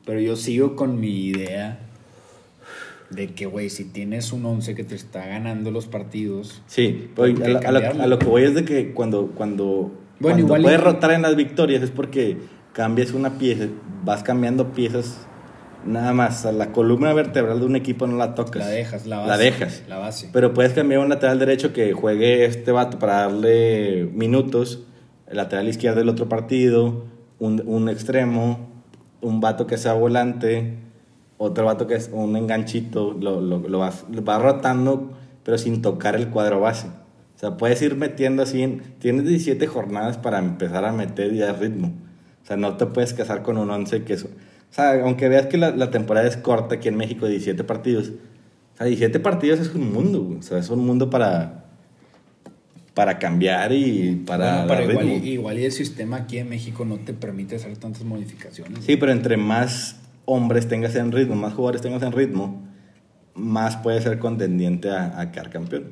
[0.04, 1.78] pero yo sigo con mi idea
[3.10, 7.22] de que, güey, si tienes un 11 que te está ganando los partidos, Sí, que
[7.22, 10.40] a, lo- a lo, a lo que voy es de que cuando, cuando, Bueno, cuando
[10.46, 12.38] igual y- puedes rotar en las victorias es porque
[12.72, 13.66] cambias una pieza,
[14.04, 15.26] vas cambiando piezas
[15.86, 16.44] nada más.
[16.46, 18.56] A la columna vertebral de un equipo no la tocas.
[18.64, 19.28] la dejas, la base.
[19.28, 19.82] La dejas.
[19.86, 20.30] La base.
[20.32, 24.82] Pero puedes cambiar un lateral derecho que juegue este vato para darle minutos,
[25.28, 27.04] el lateral izquierdo del otro partido,
[27.38, 28.73] un, un extremo,
[29.24, 30.74] un vato que sea volante,
[31.38, 35.10] otro vato que es un enganchito, lo, lo, lo vas, vas rotando,
[35.42, 36.86] pero sin tocar el cuadro base.
[36.88, 41.52] O sea, puedes ir metiendo así, en- tienes 17 jornadas para empezar a meter ya
[41.52, 41.88] ritmo.
[42.42, 44.24] O sea, no te puedes casar con un 11 que es...
[44.24, 44.28] O
[44.70, 48.08] sea, aunque veas que la, la temporada es corta aquí en México, 17 partidos,
[48.74, 50.36] o sea, 17 partidos es un mundo.
[50.38, 51.63] O sea, es un mundo para,
[52.94, 55.24] para cambiar y para Bueno, igual, ritmo.
[55.26, 58.84] igual y el sistema aquí en México no te permite hacer tantas modificaciones.
[58.84, 62.62] Sí, pero entre más hombres tengas en ritmo, más jugadores tengas en ritmo,
[63.34, 65.86] más puede ser contendiente a, a quedar campeón.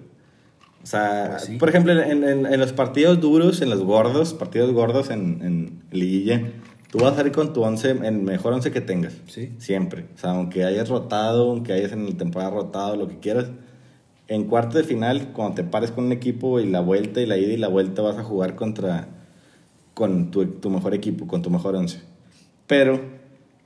[0.82, 1.56] O sea, Pues sí.
[1.56, 5.82] por ejemplo, en, en- en los partidos duros, en los gordos, partidos gordos en, en
[5.90, 6.40] liguilla,
[6.90, 9.14] tú vas a salir con tu 11, el mejor 11 que tengas.
[9.26, 9.50] Sí.
[9.58, 10.06] Siempre.
[10.14, 13.46] O sea, aunque hayas rotado, aunque hayas en la temporada rotado, lo que quieras.
[14.32, 17.36] En cuarto de final, cuando te pares con un equipo y la vuelta y la
[17.36, 19.08] ida y la vuelta vas a jugar contra
[19.92, 22.00] con tu, tu mejor equipo, con tu mejor 11.
[22.66, 23.00] Pero, o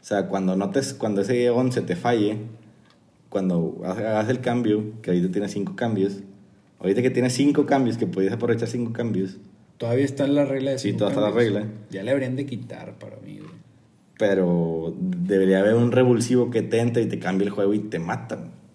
[0.01, 2.39] sea, cuando notes, cuando ese 11 te falle,
[3.29, 6.23] cuando hagas el cambio, que ahorita tienes cinco cambios,
[6.81, 9.39] ahorita que tienes cinco cambios, que podías aprovechar cinco cambios,
[9.79, 11.69] Todavía está en la regla de Sí, todavía está la regla.
[11.91, 13.53] Ya le habrían de quitar para mí, güey.
[14.19, 18.01] pero debería haber un revulsivo que te entre y te cambie el juego y te
[18.01, 18.66] matan.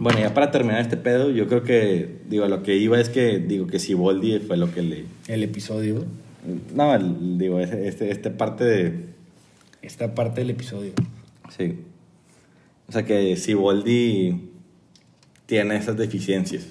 [0.00, 3.38] Bueno, ya para terminar este pedo, yo creo que, digo, lo que iba es que,
[3.38, 5.04] digo, que si Boldi fue lo que le...
[5.28, 6.04] El episodio,
[6.74, 8.92] No, el- digo, este, este parte de...
[9.82, 10.92] esta parte del episodio.
[11.56, 11.78] Sí.
[12.88, 14.50] O sea que Siboldi
[15.46, 16.68] tiene esas deficiencias.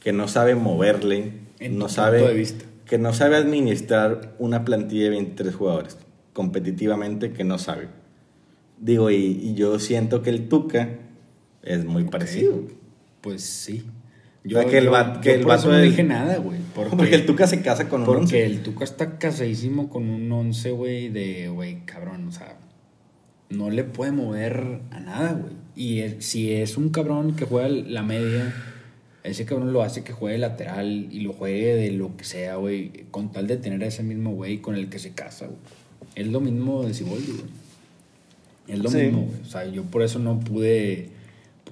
[0.00, 1.32] Que no sabe moverle.
[1.58, 2.18] En no sabe.
[2.18, 2.64] punto de vista.
[2.86, 5.98] Que no sabe administrar una plantilla de 23 jugadores.
[6.32, 7.88] Competitivamente, que no sabe.
[8.80, 10.98] Digo, y, y yo siento que el Tuca
[11.62, 12.62] es muy parecido.
[13.20, 13.84] Pues sí.
[14.44, 16.02] Yo, O sea, que el yo- que yo el por eso vato no es- dije
[16.02, 16.58] nada, güey.
[16.74, 18.44] Porque, Porque el Tuca se casa con un porque once.
[18.44, 22.56] el Tuca está casadísimo con un 11, güey, de, güey, cabrón, o sea,
[23.50, 25.52] no le puede mover a nada, güey.
[25.76, 28.52] Y el- si es un cabrón que juega la media,
[29.22, 33.04] ese cabrón lo hace que juegue lateral y lo juegue de lo que sea, güey,
[33.12, 35.58] con tal de tener a ese mismo güey con el que se casa, güey.
[36.16, 37.44] Es lo mismo de Siboldi, güey.
[38.66, 38.96] Es lo Sí.
[38.98, 39.40] mismo, güey.
[39.40, 41.10] O sea, yo por eso no pude,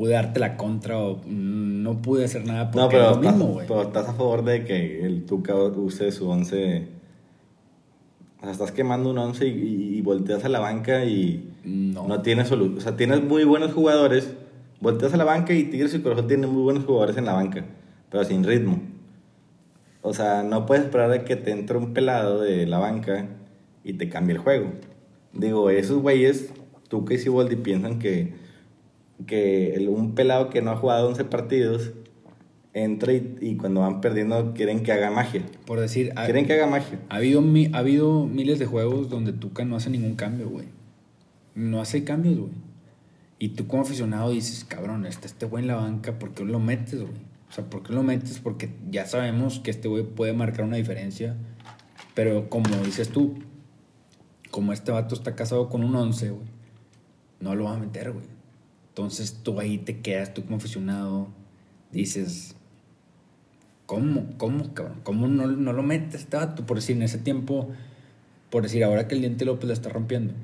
[0.00, 3.36] pude darte la contra o no pude hacer nada porque No, pero es lo estás,
[3.36, 3.66] mismo, güey.
[3.66, 6.86] pero estás a favor de que el Tuca use su once.
[8.38, 12.08] O sea, estás quemando un once y, y- y volteas a la banca y No.
[12.08, 12.78] no, tienes solución.
[12.78, 14.32] O sea, tienes muy buenos jugadores.
[14.80, 17.66] Volteas a la banca y Tigres y Azul tienen muy buenos jugadores en la banca,
[18.10, 18.80] pero sin ritmo.
[20.00, 23.26] O sea, no puedes esperar a que te entre un pelado de la banca
[23.84, 24.72] y te cambie el juego.
[25.34, 26.54] Digo, esos güeyes,
[26.88, 28.32] Tuca y Siboldi, piensan que,
[29.26, 31.92] que el- un pelado que no ha jugado 11 partidos
[32.72, 35.42] entra y, y cuando van perdiendo quieren que haga magia.
[35.66, 37.00] Por decir, ha, Quieren que haga magia.
[37.08, 40.66] ha habido, mi- ha habido miles de juegos donde Tuca no hace ningún cambio, güey.
[41.54, 42.52] No hace cambios, güey.
[43.38, 46.60] Y tú como aficionado dices, cabrón, está este güey en la banca, ¿por qué lo
[46.60, 47.14] metes, güey?
[47.48, 48.38] O sea, ¿por qué lo metes?
[48.38, 51.36] Porque ya sabemos que este güey puede marcar una diferencia.
[52.14, 53.34] Pero como dices tú,
[54.50, 56.46] como este vato está casado con un 11, güey,
[57.40, 58.24] no lo va a meter, güey.
[59.00, 61.28] Entonces tú ahí te quedas, tú como aficionado,
[61.90, 62.54] dices,
[63.86, 64.26] ¿cómo?
[64.36, 65.00] ¿Cómo, cabrón?
[65.02, 66.66] ¿Cómo no, no lo metes este vato?
[66.66, 67.70] Por decir, en ese tiempo,
[68.50, 70.34] por decir, ahora que el Diente López la está rompiendo.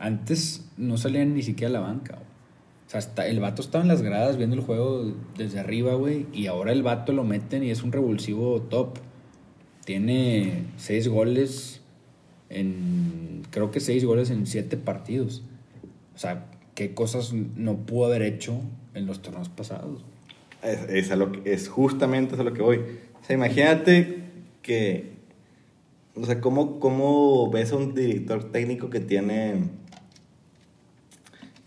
[0.00, 2.18] Antes no salían ni siquiera a la banca.
[2.86, 6.26] O sea, hasta el vato estaba en las gradas viendo el juego desde arriba, güey.
[6.32, 8.98] Y ahora el vato lo meten y es un revulsivo top.
[9.84, 11.82] Tiene seis goles
[12.48, 13.42] en.
[13.50, 15.44] Creo que seis goles en siete partidos.
[16.16, 18.60] O sea, qué cosas no pudo haber hecho
[18.94, 20.04] en los torneos pasados.
[20.62, 22.78] Es, es, a lo que- es justamente a lo que voy.
[23.20, 24.18] O sea, imagínate
[24.62, 25.12] que.
[26.14, 29.70] O sea, ¿cómo, ¿cómo ves a un director técnico que tiene.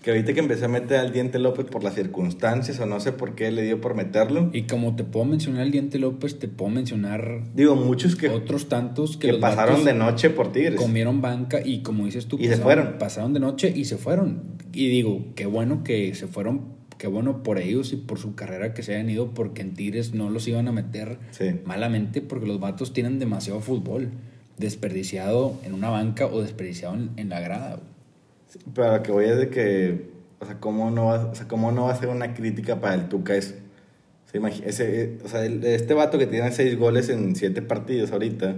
[0.06, 3.12] Que ahorita que empezó a meter al Diente López por las circunstancias o no sé
[3.12, 4.52] por qué le dio por meterlo?
[4.54, 8.70] Y como te puedo mencionar el Diente López, te puedo mencionar Digo, muchos que, otros
[8.70, 10.80] tantos que, que los pasaron de noche por Tigres.
[10.80, 12.98] comieron banca y como dices tú, Y se pasaron, fueron.
[13.00, 14.44] pasaron de noche y se fueron.
[14.74, 16.62] Y digo, qué bueno que se fueron,
[17.00, 20.14] qué bueno por ellos y por su carrera que se hayan ido porque en Tigres
[20.14, 21.46] no los iban a meter Sí.
[21.66, 24.12] malamente porque los vatos tienen demasiado fútbol
[24.60, 27.80] desperdiciado en una banca o desperdiciado en, en la grada.
[28.74, 31.72] Pero lo que voy es de que, o sea, ¿cómo no va, o sea, ¿cómo
[31.72, 33.56] no va a ser una crítica para el Tuca eso?
[34.66, 38.56] Ese, eh, o sea, el- este vato que tiene seis goles en siete partidos ahorita,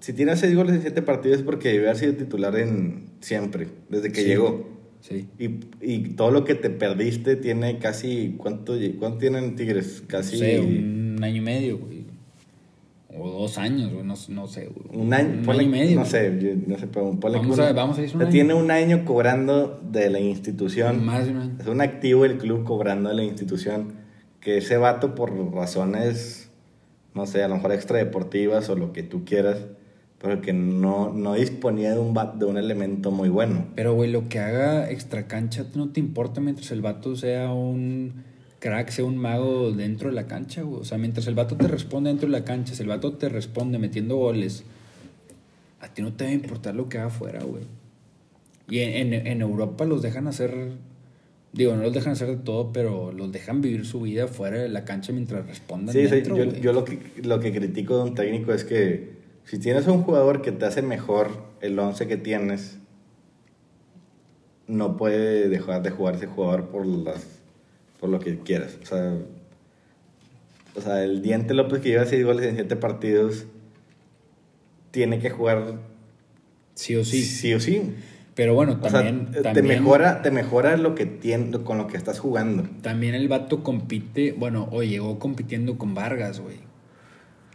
[0.00, 3.68] si tiene seis goles en siete partidos es porque debe haber sido titular en siempre,
[3.88, 4.26] desde que Sí.
[4.26, 4.68] llegó.
[5.00, 5.28] Sí.
[5.38, 10.02] Y, y todo lo que te perdiste tiene casi, ¿cuánto, cuánto tienen Tigres?
[10.06, 11.95] Casi No sé, un año y medio, güey.
[13.18, 15.02] O dos años, güey, no, no sé, güey.
[15.02, 15.94] un año, Un ponle- año y medio.
[15.96, 16.10] no güey.
[16.10, 18.30] sé, yo- no sé, pero ponle Vamos a- vamos a decir un año.
[18.30, 21.04] Tiene un año cobrando de la institución.
[21.04, 21.56] Más de un año.
[21.60, 23.94] Es un activo el club cobrando de la institución.
[24.40, 26.50] Que ese vato, por razones,
[27.14, 29.58] no sé, a lo mejor extradeportivas o lo que tú quieras,
[30.18, 33.66] pero que no, no disponía de un, de un elemento muy bueno.
[33.74, 38.24] Pero, güey, lo que haga extra cancha no te importa mientras el vato sea un
[38.58, 40.80] crack, sea un mago dentro de la cancha, güey.
[40.80, 43.28] O sea, mientras el vato te responde dentro de la cancha, si el vato te
[43.28, 44.64] responde metiendo goles,
[45.80, 47.62] a ti no te va a importar lo que haga afuera, güey.
[48.68, 50.72] Y en, en- en Europa los dejan hacer,
[51.52, 54.68] digo, no los dejan hacer de todo, pero los dejan vivir su vida fuera de
[54.68, 56.22] la cancha mientras respondan Sí, sí,
[56.60, 59.14] yo lo, que, lo que critico de un técnico es que
[59.44, 62.78] si tienes un jugador que te hace mejor el 11 que tienes,
[64.66, 67.24] no puede dejar de jugar ese jugador por, las,
[68.00, 68.78] por lo que quieras.
[68.82, 69.14] O sea,
[70.74, 73.46] o sea, el Diente López que lleva 6 goles en 7 partidos,
[74.90, 75.78] tiene que jugar
[76.74, 77.22] Sí o sí.
[77.22, 77.94] sí o sí.
[78.34, 79.30] Pero bueno, O sea, también...
[79.30, 82.64] te, también- mejora, te mejora lo que tiene, con lo que estás jugando.
[82.82, 86.56] También el vato compite, bueno, o llegó compitiendo con Vargas, güey.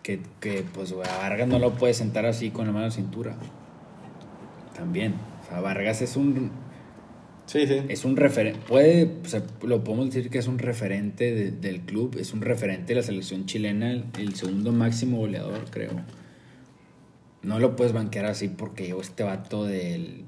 [0.02, 2.90] Que, que, pues, güey, a Vargas no lo puede sentar así con la mano en
[2.90, 3.36] la cintura.
[4.76, 5.14] También.
[5.44, 6.50] O sea, Vargas es un,
[7.52, 7.82] Sí, sí.
[7.90, 11.82] es un referente, puede, o sea, lo podemos decir que es un referente de- del
[11.82, 15.92] club, es un referente de la selección chilena, el, el segundo máximo goleador, creo.
[17.42, 20.24] No lo puedes banquear así porque llegó este vato del,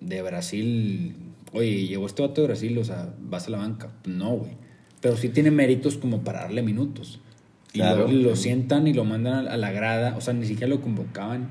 [0.00, 1.14] de Brasil.
[1.52, 3.92] Oye, llegó este vato de Brasil, o sea, vas a la banca.
[4.04, 4.52] No, güey.
[5.00, 7.20] Pero sí tiene méritos como para darle minutos.
[7.72, 8.08] Y Claro.
[8.08, 11.48] lo, lo sientan y lo mandan a la grada, o sea, ni siquiera lo convocaban.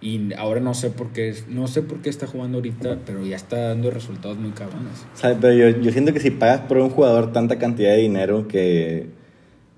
[0.00, 3.34] Y ahora no sé por qué, no sé por qué está jugando ahorita, pero ya
[3.34, 5.06] está dando resultados muy cabrones.
[5.12, 7.98] O sea, pero yo, yo siento que si pagas por un jugador tanta cantidad de
[7.98, 9.06] dinero que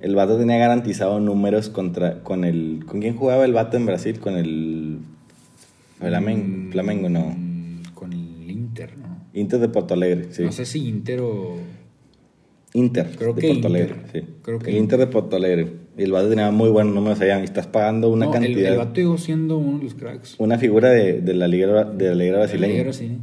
[0.00, 4.18] el vato tenía garantizado números contra con el ¿con quién jugaba el vato en Brasil?
[4.20, 4.98] Con el
[5.98, 7.36] Flamengo, Mm, Flamengo no.
[7.94, 9.24] Con el Inter, ¿no?
[9.32, 10.42] Inter de Porto Alegre, sí.
[10.44, 11.56] No sé si Inter o...
[12.72, 13.82] Inter Creo de que Porto Inter.
[13.82, 14.26] Alegre, sí.
[14.42, 15.72] Creo que el Inter de Porto Alegre.
[16.00, 18.72] Y el vato tenía muy buenos números allá y estás pagando una No, el- cantidad
[18.72, 20.34] El, vato llegó siendo uno de los cracks.
[20.38, 22.90] una figura de, de la liga de la liga brasileña.
[22.94, 23.18] Sí.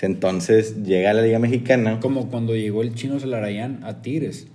[0.00, 1.98] Entonces llega a la liga mexicana.
[2.00, 4.46] Como cuando llegó el chino Celarayán a Tigres,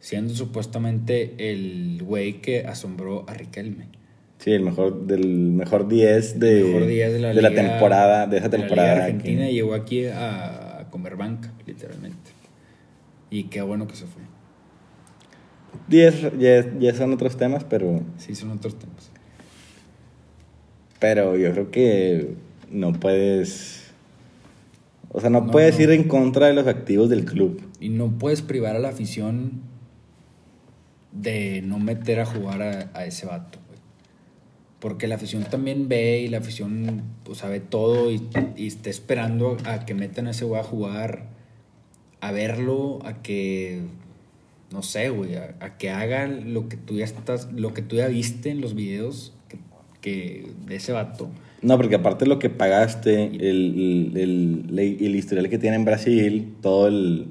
[0.00, 3.88] siendo supuestamente el güey que asombró a Riquelme.
[4.38, 8.26] Sí, el mejor del mejor 10 de, mejor día de la, de la liga- temporada,
[8.26, 8.92] de esa de la temporada.
[8.94, 12.32] Liga Argentina que- llegó aquí a comer banca, literalmente.
[13.30, 14.22] Y qué bueno que se fue.
[15.88, 19.10] 10 ya, ya son otros temas, pero, Sí, son otros temas.
[20.98, 22.34] pero yo creo que
[22.70, 23.84] no puedes.
[25.10, 25.84] O sea, no, No, puedes no.
[25.84, 27.60] ir en contra de los activos del club.
[27.80, 29.62] Y no puedes privar a la afición
[31.12, 33.78] de no meter a jugar a, a ese vato, güey.
[34.80, 38.22] Porque la afición también ve y la afición pues, sabe todo y,
[38.56, 41.28] y está esperando a que metan a ese güey a jugar,
[42.20, 43.80] a verlo, a que,
[44.70, 47.96] no sé, güey, a, a que haga lo que tú ya estás, lo que tú
[47.96, 49.58] ya viste en los videos que,
[50.00, 51.30] que de ese vato.
[51.62, 55.84] No, porque aparte de lo que pagaste, el, el, el, el historial que tiene en
[55.84, 57.28] Brasil, todo el.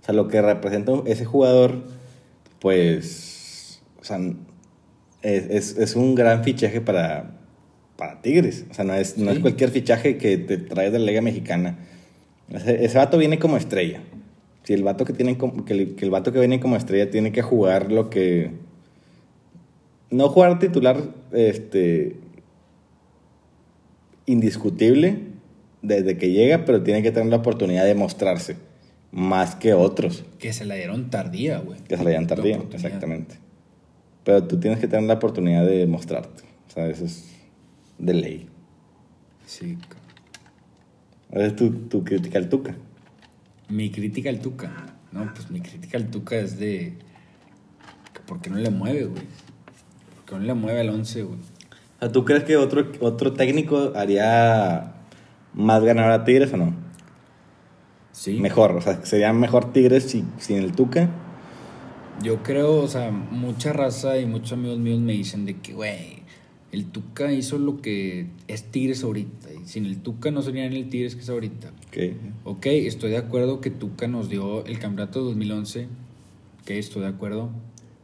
[0.00, 1.84] O sea, lo que representa ese jugador,
[2.58, 3.80] pues.
[4.00, 4.18] O sea,
[5.22, 7.38] es, es, es un gran fichaje para,
[7.96, 8.66] para Tigres.
[8.70, 11.78] O sea, no es, no es cualquier fichaje que te traes de la Liga Mexicana.
[12.50, 14.00] Ese, ese vato viene como estrella.
[14.64, 17.10] Si el vato que, tiene como- que, el, que el vato que viene como estrella
[17.10, 18.52] tiene que jugar lo que.
[20.10, 22.16] No jugar titular, este
[24.26, 25.18] indiscutible
[25.82, 28.56] desde que llega, pero tiene que tener la oportunidad de mostrarse
[29.10, 31.80] más que otros Que se la dieron tardía, güey.
[31.84, 32.74] que se La tardío, oportunidad.
[32.74, 33.36] exactamente.
[34.24, 37.30] Pero tú tienes que tener la oportunidad de mostrarte, o sea, eso es
[37.98, 38.48] de ley.
[39.46, 39.78] Sí.
[41.30, 42.76] Esa es tu, tu crítica al Tuca.
[43.68, 44.72] Mi crítica al Tuca.
[45.12, 46.94] No, pues mi crítica al Tuca es de.
[48.26, 49.22] ¿Por qué no le mueve, güey?
[50.16, 51.38] ¿Por qué no le mueve al 11, güey?
[51.38, 54.94] O sea, ¿Tú crees que otro, otro técnico haría
[55.54, 56.74] más ganar a Tigres o no?
[58.12, 58.38] Sí.
[58.40, 61.08] Mejor, o sea, sería mejor Tigres si- sin el Tuca.
[62.22, 66.17] Yo creo, o sea, mucha raza y muchos amigos míos me dicen de que, güey,
[66.70, 69.48] el Tuca hizo lo que es Tigres ahorita.
[69.52, 71.72] Y sin el Tuca no sería ni el Tigres que es ahorita.
[71.88, 71.96] Ok.
[72.44, 75.84] Ok, estoy de acuerdo que Tuca nos dio el campeonato de 2011.
[76.62, 77.50] Ok, estoy de acuerdo.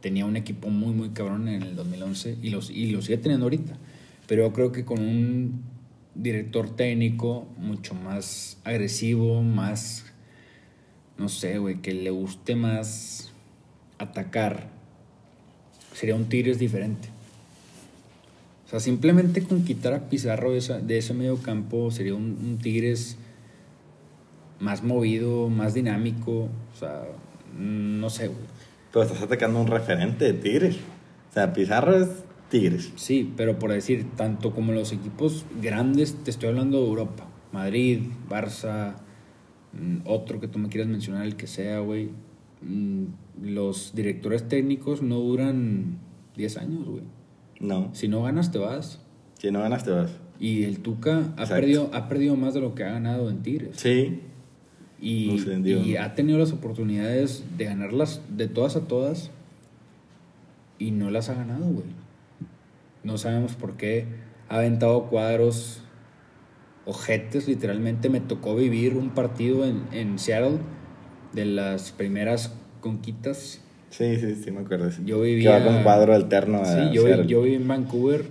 [0.01, 3.45] Tenía un equipo muy, muy cabrón en el 2011 y, los, y lo sigue teniendo
[3.45, 3.77] ahorita.
[4.27, 5.61] Pero yo creo que con un
[6.15, 10.05] director técnico mucho más agresivo, más,
[11.17, 13.31] no sé, güey, que le guste más
[13.99, 14.69] atacar,
[15.93, 17.14] sería un Tigres diferente.
[18.65, 22.37] O sea, simplemente con quitar a Pizarro de, esa- de ese medio campo sería un,
[22.43, 23.17] un Tigres
[24.59, 26.49] más movido, más dinámico.
[26.73, 27.03] O sea,
[27.57, 28.39] no sé, güey.
[28.91, 30.77] Pero estás atacando a un referente de Tigres.
[31.29, 32.09] O sea, Pizarro es
[32.49, 32.91] Tigres.
[32.95, 37.27] Sí, pero por decir, tanto como los equipos grandes, te estoy hablando de Europa.
[37.51, 37.99] Madrid,
[38.29, 38.95] Barça,
[39.73, 42.09] mm, otro que tú me quieras mencionar, el que sea, güey.
[42.61, 43.05] Mm,
[43.43, 45.99] Los directores técnicos no duran
[46.37, 47.03] 10 años, güey.
[47.59, 47.89] No.
[47.93, 48.99] Si no ganas, te vas.
[49.39, 50.11] Si no ganas, te vas.
[50.39, 51.55] Y el Tuca ha Exacto.
[51.55, 53.71] perdido, ha perdido más de lo que ha ganado en Tigres.
[53.77, 54.21] Sí.
[54.99, 59.29] Y, No y ha tenido las oportunidades de ganarlas de todas a todas
[60.79, 61.85] y no las ha ganado, güey.
[63.03, 64.05] No sabemos por qué.
[64.49, 65.81] Ha aventado cuadros
[66.85, 68.09] ojetes, literalmente.
[68.09, 70.59] Me tocó vivir un partido en, en Seattle
[71.33, 73.61] de las primeras conquitas.
[73.97, 74.89] Sí, sí, sí, me acuerdo.
[75.05, 75.59] Yo Que vivía...
[75.59, 78.25] va con cuadro alterno a Sí, yo, vi- yo viví en Vancouver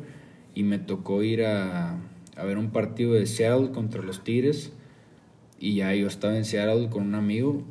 [0.54, 1.98] y me tocó ir a,
[2.36, 4.72] a ver un partido de Seattle contra los Tigres.
[5.58, 7.62] Y ya yo estaba en Seattle con un amigo.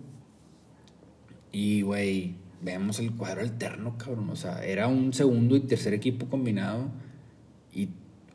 [1.52, 4.30] Y, güey, vemos el cuadro alterno, cabrón.
[4.30, 6.86] O sea, era un segundo y tercer equipo combinado.
[7.74, 7.90] Y,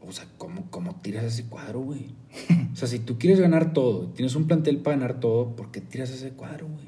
[0.07, 2.07] o sea, ¿cómo, cómo tiras ese cuadro, güey?
[2.73, 5.81] O sea, si tú quieres ganar todo, tienes un plantel para ganar todo, ¿por qué
[5.81, 6.88] tiras ese cuadro, güey?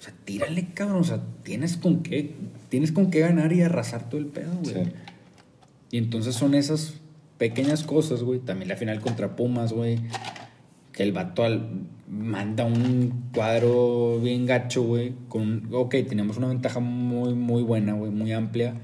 [0.00, 1.00] O sea, tírale, cabrón.
[1.02, 2.34] O sea, tienes con qué,
[2.70, 4.74] tienes con qué ganar y arrasar todo el pedo, güey.
[4.74, 4.80] Sí.
[5.92, 6.94] Y entonces son esas
[7.38, 8.38] pequeñas cosas, güey.
[8.40, 9.98] También la final contra Pumas, güey.
[10.92, 11.68] Que el vato al-
[12.08, 15.12] manda un cuadro bien gacho, güey.
[15.28, 18.74] Con, ok, teníamos una ventaja muy, muy buena, güey, muy amplia.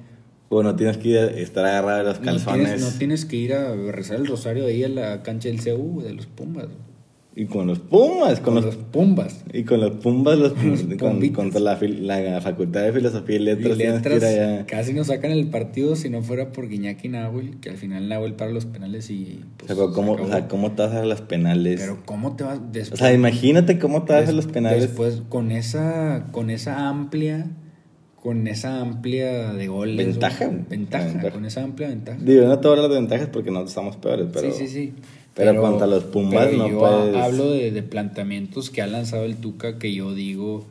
[0.49, 2.67] O no tienes que ir a estar agarrado de los No calzones.
[2.67, 6.03] tienes, no tienes que ir a rezar el rosario ahí a la cancha del CU
[6.03, 6.67] de los Pumbas.
[6.67, 6.86] güey.
[7.39, 9.45] Y con los Pumas, con, Con los, los Pumbas.
[9.53, 10.53] y con los Pumbas, los,
[10.99, 14.65] con- contra la, la Facultad de Filosofía y Letras, letras allá.
[14.67, 18.09] casi nos sacan el partido si no fuera por Guiñac y Nahuel, que al final
[18.09, 21.05] Nahuel para los penales y O pues, sea, ¿cómo, o sea, ¿cómo te vas a
[21.05, 21.79] los penales?
[21.79, 24.81] Pero cómo te vas o después sea, imagínate cómo te vas a los penales.
[24.81, 27.51] después con esa con esa amplia
[28.23, 31.31] con esa amplia de goles Ventaja, ventaja, Ventaja.
[31.33, 32.19] con esa amplia ventaja.
[32.21, 34.51] Digo, no te voy a hablar de ventajas porque no estamos peores, pero...
[34.53, 34.93] sí, sí, sí.
[35.37, 39.25] Pero contra los Pumbas pero no yo puedes- hablo de, de planteamientos que ha lanzado
[39.25, 40.67] el Tuca que yo digo,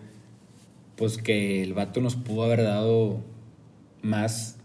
[0.98, 3.20] pues que el vato nos pudo haber dado
[4.02, 4.58] más.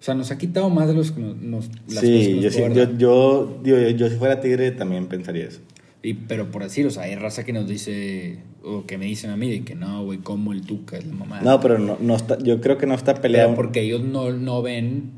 [0.00, 1.36] O sea, nos ha quitado más de los que nos.
[1.36, 4.40] nos- las cosas que Sí, nos yo, sí- yo, yo, digo, yo, yo si fuera
[4.40, 5.60] Tigre también pensaría eso.
[6.02, 9.30] Y, pero por decir, o sea, hay raza que nos dice, o que me dicen
[9.30, 11.40] a mí, de que no, güey, como el Tuca es la mamá.
[11.42, 13.50] No, pero no, no está, yo creo que no está peleado.
[13.50, 15.12] Pero porque ellos no, no ven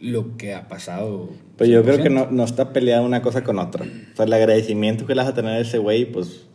[0.00, 1.30] lo que ha pasado.
[1.56, 2.12] Pero yo creo que 100%.
[2.12, 3.84] no, no está peleada una cosa con otra.
[3.84, 6.46] O sea, el agradecimiento que le vas a tener a ese güey, pues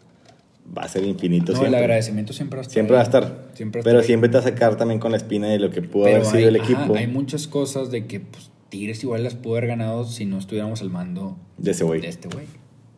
[0.76, 1.80] va a ser infinito No, el siempre.
[1.80, 2.74] agradecimiento siempre va a estar.
[2.74, 3.48] Siempre va a estar.
[3.54, 4.06] Siempre pero ahí.
[4.06, 6.28] siempre te vas a sacar también con la espina de lo que pudo Pero haber
[6.28, 9.58] sido hay, el ajá, equipo hay muchas cosas de que pues, Tigres igual las pudo
[9.58, 12.02] haber ganado si no estuviéramos al mando de ese güey.
[12.02, 12.46] de este güey.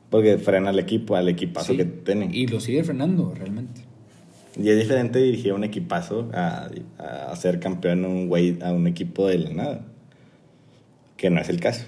[0.09, 1.77] Porque frena al equipo, al equipazo Sí.
[1.77, 2.33] que tienen.
[2.33, 3.81] Y lo sigue frenando, realmente.
[4.57, 6.69] Y es diferente dirigir a un equipazo a,
[7.29, 9.85] a ser campeón a un güey, a un equipo de la nada.
[11.17, 11.85] Que no es el caso.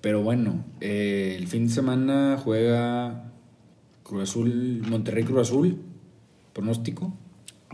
[0.00, 3.30] Pero bueno, eh, el fin de semana juega
[4.04, 5.78] Cruz Azul, Monterrey Cruz Azul.
[6.52, 7.12] Pronóstico.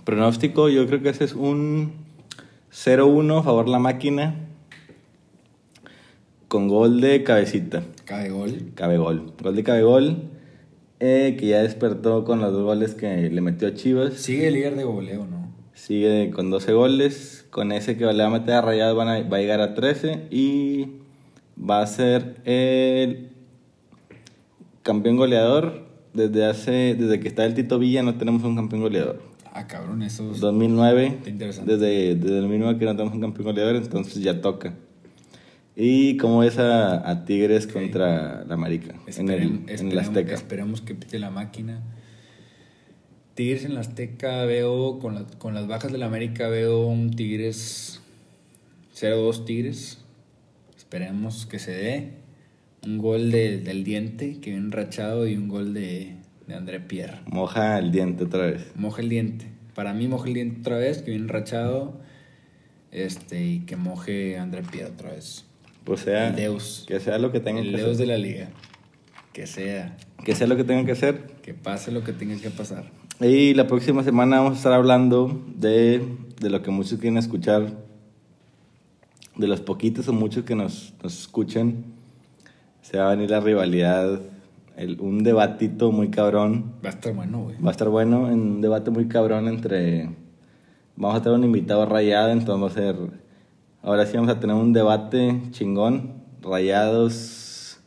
[0.05, 1.93] Pronóstico, yo creo que ese es un
[2.73, 4.35] 0-1 a favor la máquina.
[6.49, 7.83] Con gol de cabecita.
[8.05, 8.73] Cabe gol.
[8.75, 9.33] Cabegol.
[9.43, 10.31] Gol de Cabegol.
[11.01, 14.15] eh, que ya despertó con los dos goles que le metió a Chivas.
[14.15, 15.53] Sigue el líder de goleo, ¿no?
[15.75, 17.44] Sigue con 12 goles.
[17.55, 19.75] Con ese que le va a meter a Rayados van a- va a llegar a
[19.75, 20.27] 13.
[20.33, 20.87] Y
[21.57, 23.29] va a ser el
[24.83, 25.85] campeón goleador.
[26.15, 29.23] Desde hace desde que está el Tito Villa no tenemos un campeón goleador.
[29.53, 30.41] Ah, cabrón, esos.
[30.41, 31.07] 2009.
[31.07, 31.73] Está interesante.
[31.77, 34.75] Desde, desde el 2009 que no tenemos un campeón goleador, entonces ya toca.
[35.77, 37.73] ¿Y cómo es a, a Tigres Ok.
[37.75, 38.97] contra la América?
[39.07, 40.35] En el, en el Azteca.
[40.35, 41.83] Esperemos que pite la máquina.
[43.35, 47.11] Tigres en la Azteca veo, con, la- con las bajas de la América veo un
[47.11, 48.01] Tigres
[48.95, 49.99] 0-2 Tigres.
[50.77, 52.11] Esperemos que se dé.
[52.87, 56.15] Un gol de- del diente que viene rachado y un gol de,
[56.47, 57.19] de André Pierre.
[57.27, 58.67] Moja el diente otra vez.
[58.77, 59.47] Moja el diente.
[59.75, 61.99] Para mí moja el diente otra vez, que viene rachado.
[62.93, 65.45] Este, y que moje André Pierre otra vez.
[65.87, 66.85] O sea, El Deus.
[66.87, 68.07] que sea lo que tengan El que Deus hacer.
[68.07, 68.51] de la liga.
[69.33, 69.97] Que sea.
[70.25, 71.33] Que sea lo que tengan que hacer.
[71.43, 72.85] Que pase lo que tenga que pasar.
[73.21, 76.07] Y la próxima semana vamos a estar hablando de,
[76.41, 77.73] de lo que muchos quieren escuchar.
[79.37, 81.85] De los poquitos o muchos que nos, nos escuchen.
[82.83, 84.21] Se va a venir la rivalidad.
[84.77, 86.73] el- un debatito muy cabrón.
[86.85, 87.57] Va a estar bueno, güey.
[87.61, 90.11] Va a estar bueno, en un debate muy cabrón entre...
[90.97, 92.97] Vamos a tener un invitado rayado, entonces va a ser...
[93.83, 96.23] Ahora sí vamos a tener un debate chingón.
[96.43, 97.79] Rayados,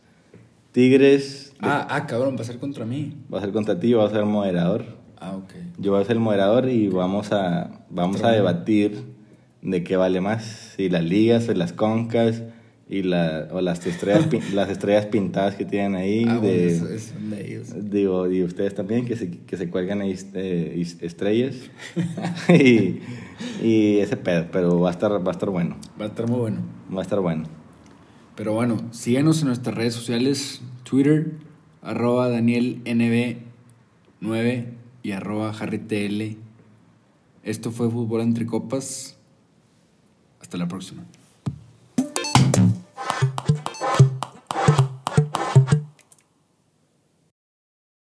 [0.71, 1.53] Tigres.
[1.59, 3.13] Ah, ah, cabrón, va a ser contra mí.
[3.33, 4.85] Va a ser contra ti, va a ser moderador.
[5.19, 5.51] Ah, ok.
[5.79, 9.03] Yo voy a ser el moderador y vamos a, vamos a debatir
[9.61, 10.73] de qué vale más.
[10.75, 12.43] Si las ligas o las concas
[12.89, 16.23] y la, o las estrellas, las estrellas pintadas que tienen ahí.
[16.27, 17.89] Ah, bueno, de, eso es de ellos.
[17.89, 21.55] Digo, y ustedes también, que se, que se cuelgan ahí is- estrellas.
[22.49, 22.99] y,
[23.63, 25.77] y ese pedo, pero va a estar, va a estar bueno.
[25.99, 26.59] Va a estar muy bueno.
[26.95, 27.43] Va a estar bueno.
[28.35, 31.31] Pero bueno, síguenos en nuestras redes sociales, Twitter,
[31.81, 33.37] arroba DanielNB9
[35.07, 36.35] y arroba HarryTL.
[37.41, 39.15] Esto fue Fútbol Entre Copas.
[40.41, 41.05] Hasta la próxima.